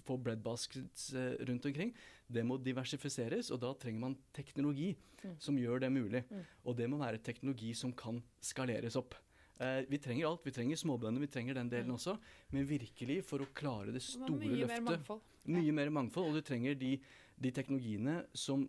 [0.08, 1.94] få breadbaskets eh, rundt omkring.
[2.28, 4.94] Det må diversifiseres, og da trenger man teknologi
[5.40, 6.24] som gjør det mulig.
[6.68, 9.16] Og det må være teknologi som kan skaleres opp.
[9.62, 10.46] Eh, vi trenger alt.
[10.46, 12.18] Vi trenger småbønder, vi trenger den delen også.
[12.52, 15.28] Men virkelig, for å klare det store mye mer løftet mangfold.
[15.56, 16.96] mye mer mangfold, og du trenger de,
[17.40, 18.66] de teknologiene som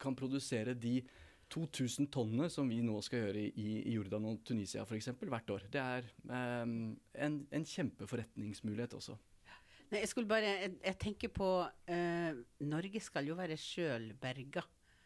[0.00, 0.98] kan produsere de
[1.52, 5.10] 2000 tonner som vi nå skal gjøre i, i Jordan og Tunisia f.eks.
[5.20, 5.66] hvert år.
[5.72, 6.08] Det er
[6.62, 9.16] um, en, en kjempeforretningsmulighet også.
[9.90, 12.30] Nei, jeg skulle bare Jeg, jeg tenker på uh,
[12.66, 14.64] Norge skal jo være sjølberga.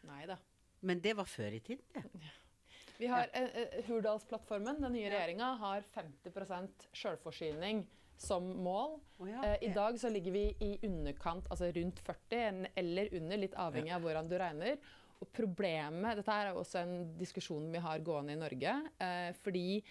[0.09, 0.39] Nei da.
[0.87, 2.05] Men det var før i tiden, det.
[2.99, 7.85] Vi har eh, Hurdalsplattformen, den nye regjeringa, har 50% selvforsyning
[8.19, 8.97] som mål.
[9.23, 13.39] Oh, ja, uh, I dag så ligger vi i underkant, altså rundt 40, eller under,
[13.39, 14.75] litt avhengig av hvordan du regner.
[15.19, 18.75] Og problemet Dette er også en diskusjon vi har gående i Norge.
[19.03, 19.81] Eh, fordi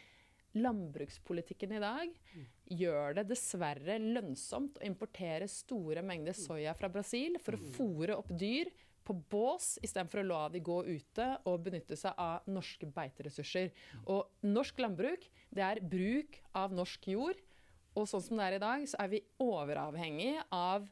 [0.59, 2.13] landbrukspolitikken i dag
[2.79, 8.33] gjør det dessverre lønnsomt å importere store mengder soya fra Brasil for å fòre opp
[8.33, 8.71] dyr
[9.09, 13.71] på bås istedenfor å la de gå ute og benytte seg av norske beiteressurser.
[14.05, 15.25] Og norsk landbruk
[15.55, 17.41] det er bruk av norsk jord.
[17.97, 20.85] Og sånn som det er i dag, så er vi overavhengig av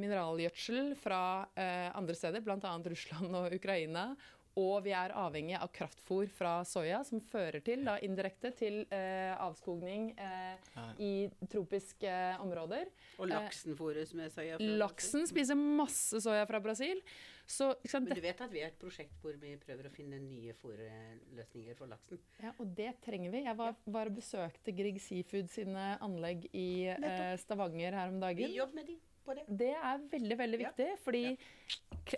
[0.00, 1.22] mineralgjødsel fra
[1.58, 2.74] eh, andre steder, bl.a.
[2.88, 4.10] Russland og Ukraina.
[4.58, 9.30] Og vi er avhengig av kraftfôr fra soya, som fører til da, indirekte til eh,
[9.38, 11.12] avskogning eh, i
[11.50, 12.90] tropiske områder.
[13.22, 14.58] Og laksen fôres med soya.
[14.58, 17.02] fra Laksen spiser masse soya fra Brasil.
[17.48, 20.18] Så sant, Men du vet at vi har et prosjekt hvor vi prøver å finne
[20.20, 22.20] nye fôrløsninger for laksen.
[22.42, 23.44] Ja, og det trenger vi.
[23.46, 28.50] Jeg var, var besøkte Grieg Seafood sine anlegg i eh, Stavanger her om dagen.
[28.50, 28.98] Vi jobber med de
[29.28, 29.44] på det.
[29.60, 30.70] Det er veldig, veldig Ja.
[30.72, 31.36] viktig, fordi ja.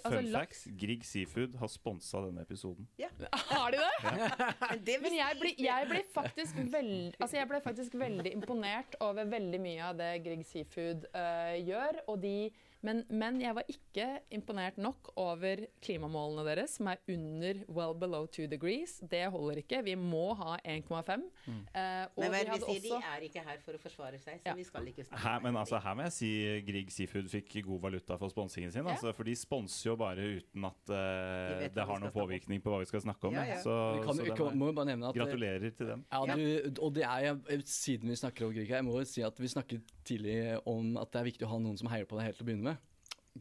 [0.04, 2.88] altså, Fun facts, Grieg Seafood har sponsa denne episoden.
[3.50, 3.92] Har de det?
[4.06, 8.94] Men, det Men jeg blir, jeg blir faktisk veld, altså jeg ble faktisk veldig imponert
[9.00, 12.00] over veldig mye av det Grieg Seafood uh, gjør.
[12.06, 12.36] Og de,
[12.86, 18.26] men, men jeg var ikke imponert nok over klimamålene deres, som er under well below
[18.26, 18.98] two degrees.
[19.10, 19.82] Det holder ikke.
[19.84, 20.86] Vi må ha 1,5.
[20.90, 22.80] Eh, og Men hva er det vi sier?
[22.86, 23.00] sier?
[23.00, 24.54] De er ikke her for å forsvare seg, så Ja.
[24.56, 26.30] vi skal ikke snakke Her, men altså, her må jeg si
[26.66, 28.84] Grieg Seafood fikk god valuta for sponsingen sin.
[28.84, 28.94] Ja.
[28.96, 32.72] Altså, for de sponser jo bare uten at eh, hva det har noen påvirkning på
[32.72, 33.34] hva vi skal snakke om.
[33.34, 33.60] Ja, ja.
[33.62, 36.04] Så, kan, så kan, må bare nevne at gratulerer til dem.
[36.10, 39.22] Ja, du, og det er jeg, Siden vi snakker om Grieg, jeg må jo si
[39.26, 40.36] at vi snakket tidlig
[40.68, 42.48] om at det er viktig å ha noen som heier på deg helt til å
[42.48, 42.69] begynne med.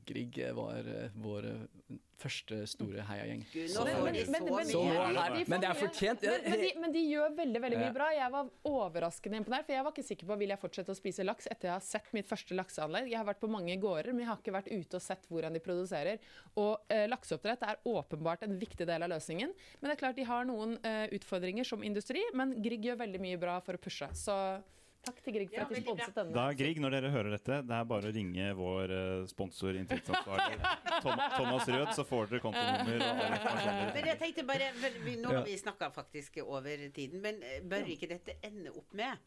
[0.05, 3.41] Grieg var eh, vår eh, første store heiagjeng.
[3.71, 6.21] Så- Men- men- men- de men det er fortjent.
[6.21, 8.09] Men, men, de, men de gjør veldig veldig mye bra.
[8.13, 11.23] Jeg var overraskende imponert, for jeg var ikke sikker på vil jeg fortsette å spise
[11.25, 13.09] laks etter jeg har sett mitt første lakseanlegg.
[13.09, 15.53] Jeg har vært på mange gårder, men jeg har ikke vært ute og sett hvordan
[15.53, 16.19] de produserer.
[16.57, 19.53] Og eh, lakseoppdrett er åpenbart en viktig del av løsningen.
[19.81, 23.19] Men det er klart de har noen eh, utfordringer som industri, men Grieg gjør veldig
[23.21, 24.09] mye bra for å pushe.
[24.13, 24.61] Så
[25.09, 26.35] takk til Grieg for Ja, at de sponset denne.
[26.37, 30.59] Da, Grieg, når dere hører dette, det er bare å ringe vår eh, sponsor inntektsansvarlig
[31.03, 33.03] Tom, Thomas Rød, så får dere kontonummer.
[33.03, 34.71] og all informasjon Men jeg tenkte bare,
[35.19, 39.17] Nå har vi snakka faktisk over tiden, men eh, bør ikke dette ende opp med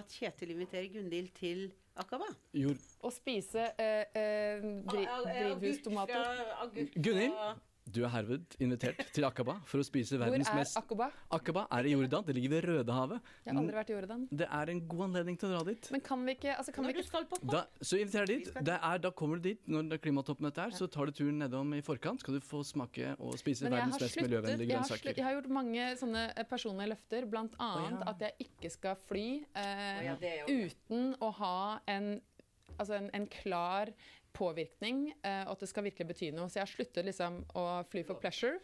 [0.00, 1.66] at Kjetil inviterer Gunhild til
[2.00, 2.28] Akaba?
[2.56, 6.44] Jord, Å spise eh, eh, drivhustomater.
[6.64, 6.96] Agurk.
[6.96, 7.34] Gunhild?
[7.86, 11.88] Du er herved invitert til Akaba for å spise verdens er Hvor er Akaba er
[11.88, 12.24] i Jordan.
[12.26, 13.30] Det ligger ved Rødehavet.
[13.44, 14.26] Jeg har aldri vært i Jordan.
[14.42, 15.90] Det er en god anledning til å dra dit.
[15.94, 18.60] Men kan vi ikke, altså, kan vi ikke skal på Da, så inviterer jeg dit.
[18.66, 20.68] Det er, da kommer du dit når det er klimatoppmøte.
[20.76, 22.24] Så tar du turen nedom i forkant.
[22.24, 25.16] Skal du få smake og spise verdens mest sluttet, miljøvennlige jeg, har grønnsaker.
[25.16, 27.44] jeg har gjort mange sånne eh, personlige løfter, bl.a.
[27.56, 27.98] Oh, ja.
[28.10, 29.26] at jeg ikke skal fly
[29.56, 31.58] eh, oh, ja, uten å ha
[31.90, 32.16] en
[32.76, 33.92] altså en, en klar
[34.36, 36.48] påvirkning, eh, og at det skal virkelig bety noe.
[36.52, 38.58] Så jeg har sluttet liksom å fly for pleasure,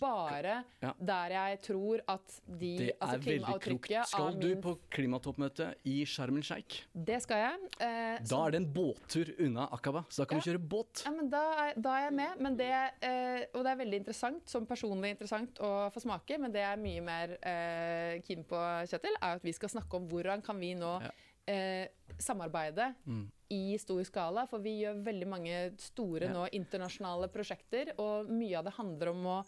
[0.00, 0.92] bare Ja.
[1.00, 4.06] der jeg tror at de Det altså er veldig klokt.
[4.08, 7.70] Skal du på klimatoppmøte i Sharm el Sheikh, Det skal jeg.
[7.80, 11.02] Eh, da er det en båttur unna Akaba, så da kan vi kjøre båt.
[11.04, 12.40] Ja, men da, er, da er jeg med.
[12.40, 12.70] Men det,
[13.02, 16.38] eh, og det er veldig interessant, som personlig interessant å få smake.
[16.38, 18.58] Men det jeg er mye mer eh, keen på,
[18.88, 21.10] Kjetil, er at vi skal snakke om hvordan kan vi nå Ja.
[21.48, 21.88] Eh,
[22.20, 23.24] samarbeide Mm.
[23.50, 24.46] i stor skala.
[24.50, 26.32] For vi gjør veldig mange store Ja.
[26.34, 27.94] nå internasjonale prosjekter.
[27.98, 29.38] Og mye av det handler om å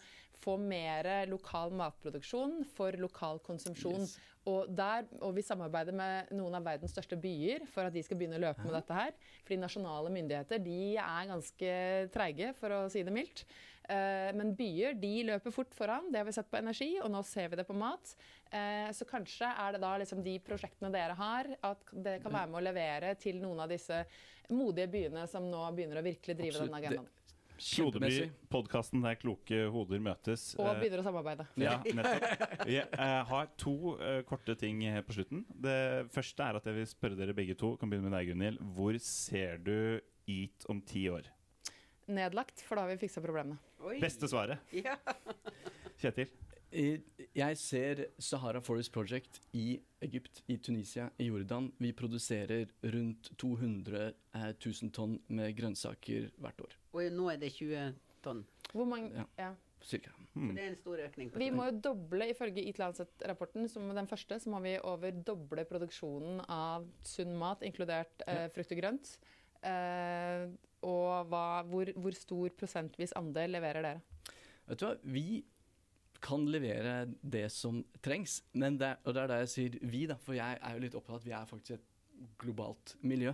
[0.41, 4.01] få mer lokal matproduksjon for lokal konsumsjon.
[4.01, 4.17] Yes.
[4.49, 8.17] Og, der, og vi samarbeider med noen av verdens største byer for at de skal
[8.17, 9.11] begynne å løpe med dette her.
[9.45, 11.75] Fordi nasjonale myndigheter de er ganske
[12.11, 13.43] treige, for å si det mildt.
[13.87, 16.09] Eh, men byer de løper fort foran.
[16.11, 18.15] Det har vi sett på energi, og nå ser vi det på mat.
[18.51, 22.51] Eh, så kanskje er det da liksom de prosjektene dere har, at det kan være
[22.51, 24.03] med å levere til noen av disse
[24.51, 26.67] modige byene som nå begynner å virkelig drive Absolutt.
[26.67, 27.17] denne agendaen.
[27.61, 28.15] Klodeby,
[28.49, 30.47] podkasten der kloke hoder møtes.
[30.57, 31.45] Og Eh, begynner å samarbeide.
[31.61, 32.65] Ja, nettopp.
[32.67, 35.45] Jeg eh, har to eh, korte ting på slutten.
[35.53, 37.75] Det første er at jeg vil spørre dere begge to.
[37.77, 38.63] Kan begynne med deg, Gunhild.
[38.75, 41.29] Hvor ser du EAT om ti år?
[42.11, 43.61] Nedlagt, for da har vi fiksa problemene.
[43.85, 43.99] Oi.
[44.01, 44.59] Beste svaret.
[44.75, 44.97] Ja.
[46.01, 46.33] Kjetil?
[46.71, 51.71] Jeg ser Sahara Forest Project i Egypt, i Tunisia, i Jordan.
[51.81, 54.05] Vi produserer rundt 200
[54.35, 56.77] eh, 000 tonn med grønnsaker hvert år.
[56.95, 57.91] Og nå er det 20
[58.23, 58.45] tonn.
[58.71, 59.27] Hvor mange Ja.
[59.37, 59.51] ja.
[59.81, 60.11] Cirka.
[60.11, 60.55] Så Hmm.
[60.55, 61.29] det er en stor økning.
[61.31, 65.11] på Vi må jo doble, ifølge Eat Lancet-rapporten, som den første, så må vi over
[65.11, 69.17] doble produksjonen av sunn mat, inkludert eh, frukt og grønt.
[69.63, 70.47] Eh,
[70.83, 74.01] og hva, hvor, hvor stor prosentvis andel leverer dere?
[74.67, 75.43] Vet du hva, vi
[76.21, 80.19] kan levere det som trengs, men det, og det er der jeg sier vi, da,
[80.21, 81.87] for jeg er jo litt opptatt av at vi er faktisk et
[82.41, 83.33] globalt miljø.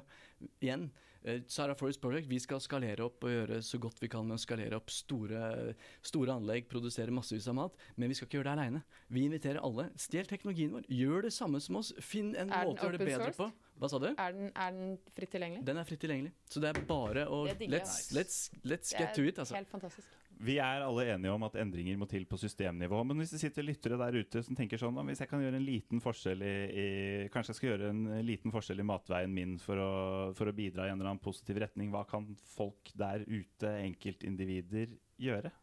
[0.63, 0.87] Igjen,
[1.27, 4.37] Sarah Sahara Forest Project, vi skal skalere opp og gjøre så godt vi kan med
[4.37, 5.73] å skalere opp store,
[6.05, 8.83] store anlegg, produsere massevis av mat, men vi skal ikke gjøre det aleine.
[9.11, 9.89] Vi inviterer alle.
[9.99, 10.87] Stjel teknologien vår.
[10.87, 11.91] Gjør det samme som oss.
[11.99, 13.41] Finn en måte å gjøre det bedre sourced?
[13.41, 13.49] på.
[13.77, 14.07] Hva sa du?
[14.13, 15.65] Er den, er den fritt tilgjengelig?
[15.67, 16.31] Den er fritt tilgjengelig.
[16.49, 19.57] Så det er bare å let's, let's, let's get to it, altså.
[19.59, 20.15] Helt fantastisk.
[20.37, 22.99] Vi er alle enige om at endringer må til på systemnivå.
[23.09, 25.65] Men hvis det sitter lyttere der ute som tenker sånn Hvis jeg kan gjøre en
[25.65, 26.87] liten forskjell i, i
[27.33, 29.89] Kanskje jeg skal gjøre en liten forskjell i matveien min for å,
[30.37, 31.89] for å bidra i en eller annen positiv retning.
[31.93, 35.53] Hva kan folk der ute, enkeltindivider, gjøre?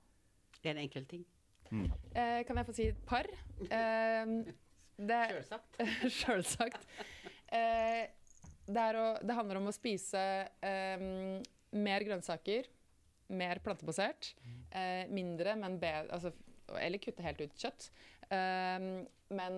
[0.65, 1.25] En enkel ting.
[1.71, 1.89] Mm.
[2.13, 3.29] Eh, kan jeg få si et par?
[3.69, 4.35] Eh,
[4.97, 5.25] det.
[6.21, 6.89] Sjølsagt.
[7.55, 8.09] Eh,
[8.67, 10.19] det, er å, det handler om å spise
[10.65, 11.03] eh,
[11.77, 12.67] mer grønnsaker,
[13.29, 14.35] mer plantebasert.
[14.71, 16.33] Eh, mindre, men bedre altså,
[16.81, 17.91] Eller kutte helt ut kjøtt.
[18.33, 18.89] Eh,
[19.35, 19.55] men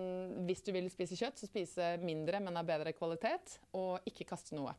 [0.47, 3.59] hvis du vil spise kjøtt, så spise mindre, men av bedre kvalitet.
[3.77, 4.75] Og ikke kaste noe.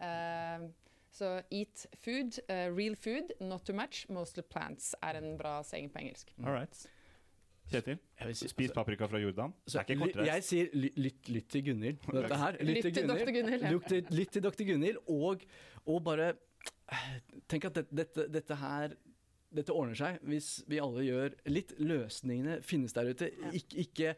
[0.00, 0.68] Eh,
[1.16, 5.88] så eat food, uh, real food, not too much, mostly plants, er en bra saying
[5.92, 6.32] på engelsk.
[6.44, 6.82] All right.
[7.70, 7.96] Kjetil?
[8.32, 9.54] Si- Spis paprika fra Jordan.
[9.64, 10.28] Det er ikke kortreist.
[10.28, 12.04] Jeg sier lytt, lytt, lytt til Gunhild.
[12.12, 12.84] Lytt.
[12.84, 13.32] Lytt til Dr.
[13.34, 13.72] Gunhild, ja.
[14.20, 14.66] Lytt til, Dr.
[14.68, 15.42] Gunhild, og,
[15.86, 16.28] og bare
[17.50, 18.96] Tenk at det, dette, dette her
[19.56, 21.76] dette ordner seg hvis vi alle gjør litt.
[21.82, 23.30] Løsningene finnes der ute.
[23.56, 24.14] Ik, ikke,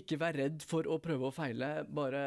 [0.00, 1.70] ikke vær redd for å prøve og feile.
[1.88, 2.22] Bare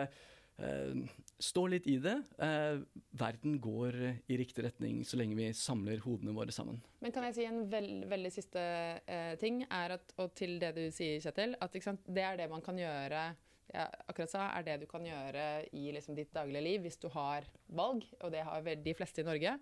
[0.59, 1.03] eh,
[1.39, 2.15] stå litt i det.
[2.41, 2.81] Eh,
[3.19, 6.81] verden går i riktig retning så lenge vi samler hodene våre sammen.
[7.03, 8.63] Men kan jeg si en veld, veldig siste
[9.05, 12.41] eh, ting, er at, og til det du sier, Kjetil, at ikke sant, det er
[12.41, 13.29] det man kan gjøre
[13.73, 15.45] ja, akkurat sa, er det du kan gjøre
[15.77, 17.47] i liksom, ditt daglige liv hvis du har
[17.77, 19.57] valg, og det har de fleste i Norge.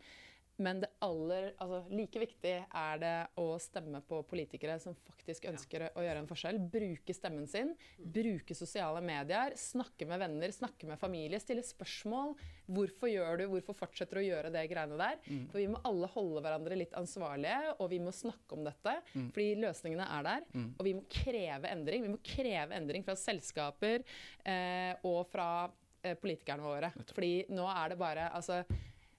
[0.58, 5.88] Men det aller, altså, like viktig er det å stemme på politikere som faktisk ønsker
[5.91, 6.58] å gjøre en forskjell.
[6.74, 12.34] Bruke stemmen sin, bruke sosiale medier, snakke med venner, snakke med familie, stille spørsmål.
[12.74, 15.22] Hvorfor gjør du, hvorfor fortsetter du å gjøre det greiene der?
[15.51, 18.97] For vi må alle holde hverandre litt ansvarlige, og vi må snakke om dette.
[19.14, 20.47] Fordi løsningene er der.
[20.80, 22.08] Og vi må kreve endring.
[22.08, 24.01] Vi må kreve endring fra selskaper
[24.43, 25.70] eh, og fra
[26.01, 26.91] eh, politikerne våre.
[27.14, 28.64] Fordi nå er det bare altså,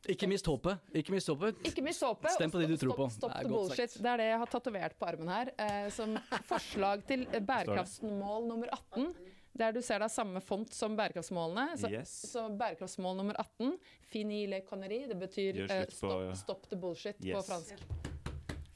[0.07, 0.79] Ikke mist håpet.
[0.95, 1.57] Ikke mist håpet.
[1.67, 2.31] ikke mist håpet.
[2.37, 3.09] Stem på de du tror på.
[3.11, 3.91] Stopp, stopp Det er the godt bullshit.
[3.91, 4.03] sagt.
[4.03, 5.51] Det er det jeg har tatovert på armen her.
[5.59, 6.15] Eh, som
[6.53, 9.15] forslag til bærekraftsmål nummer 18.
[9.59, 11.77] Der du ser da samme font som bærekraftsmålene.
[11.83, 12.13] Så, Yes.
[12.31, 13.73] så bærekraftsmål nummer 18,
[14.07, 17.83] fini le connerie, det betyr eh, stopp, stopp the bullshit på fransk.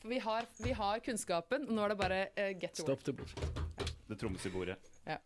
[0.02, 2.98] For vi har, vi har kunnskapen, nå er det bare eh, get to work.
[2.98, 3.62] Stopp the bullshit.
[4.10, 4.74] Det trommes i bordet.
[5.06, 5.18] Ja.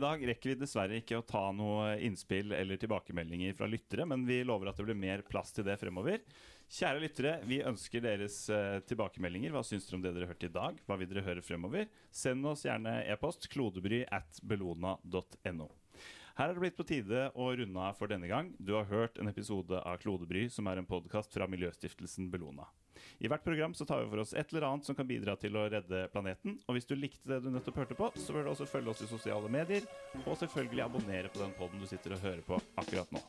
[0.00, 4.22] I dag rekker vi dessverre ikke å ta noe innspill eller tilbakemeldinger fra lyttere, men
[4.24, 6.22] vi lover at det blir mer plass til det fremover.
[6.72, 9.52] Kjære lyttere, vi ønsker deres uh, tilbakemeldinger.
[9.52, 10.80] Hva syns dere om det dere hørte i dag?
[10.88, 11.84] Hva vil dere høre fremover?
[12.16, 15.68] Send oss gjerne e-post klodebry at bellona.no.
[16.40, 18.54] Her er det blitt på tide å runde av for denne gang.
[18.56, 22.70] Du har hørt en episode av Klodebry, som er en podkast fra Miljøstiftelsen Bellona.
[23.20, 25.56] I hvert program så tar vi for oss et eller annet som kan bidra til
[25.56, 26.58] å redde planeten.
[26.66, 29.04] Og hvis du likte det du nettopp hørte på, så bør du også følge oss
[29.04, 29.86] i sosiale medier.
[30.24, 33.22] Og selvfølgelig abonnere på den poden du sitter og hører på akkurat nå.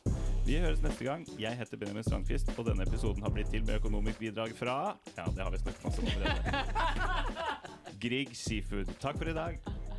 [0.46, 1.22] Vi høres neste gang.
[1.38, 5.28] Jeg heter Benjamin Strandquist, og denne episoden har blitt til med økonomisk bidrag fra Ja,
[5.30, 7.22] det har vi snakket masse om allerede.
[8.02, 8.90] Grieg Seafood.
[8.98, 9.91] Takk for i dag.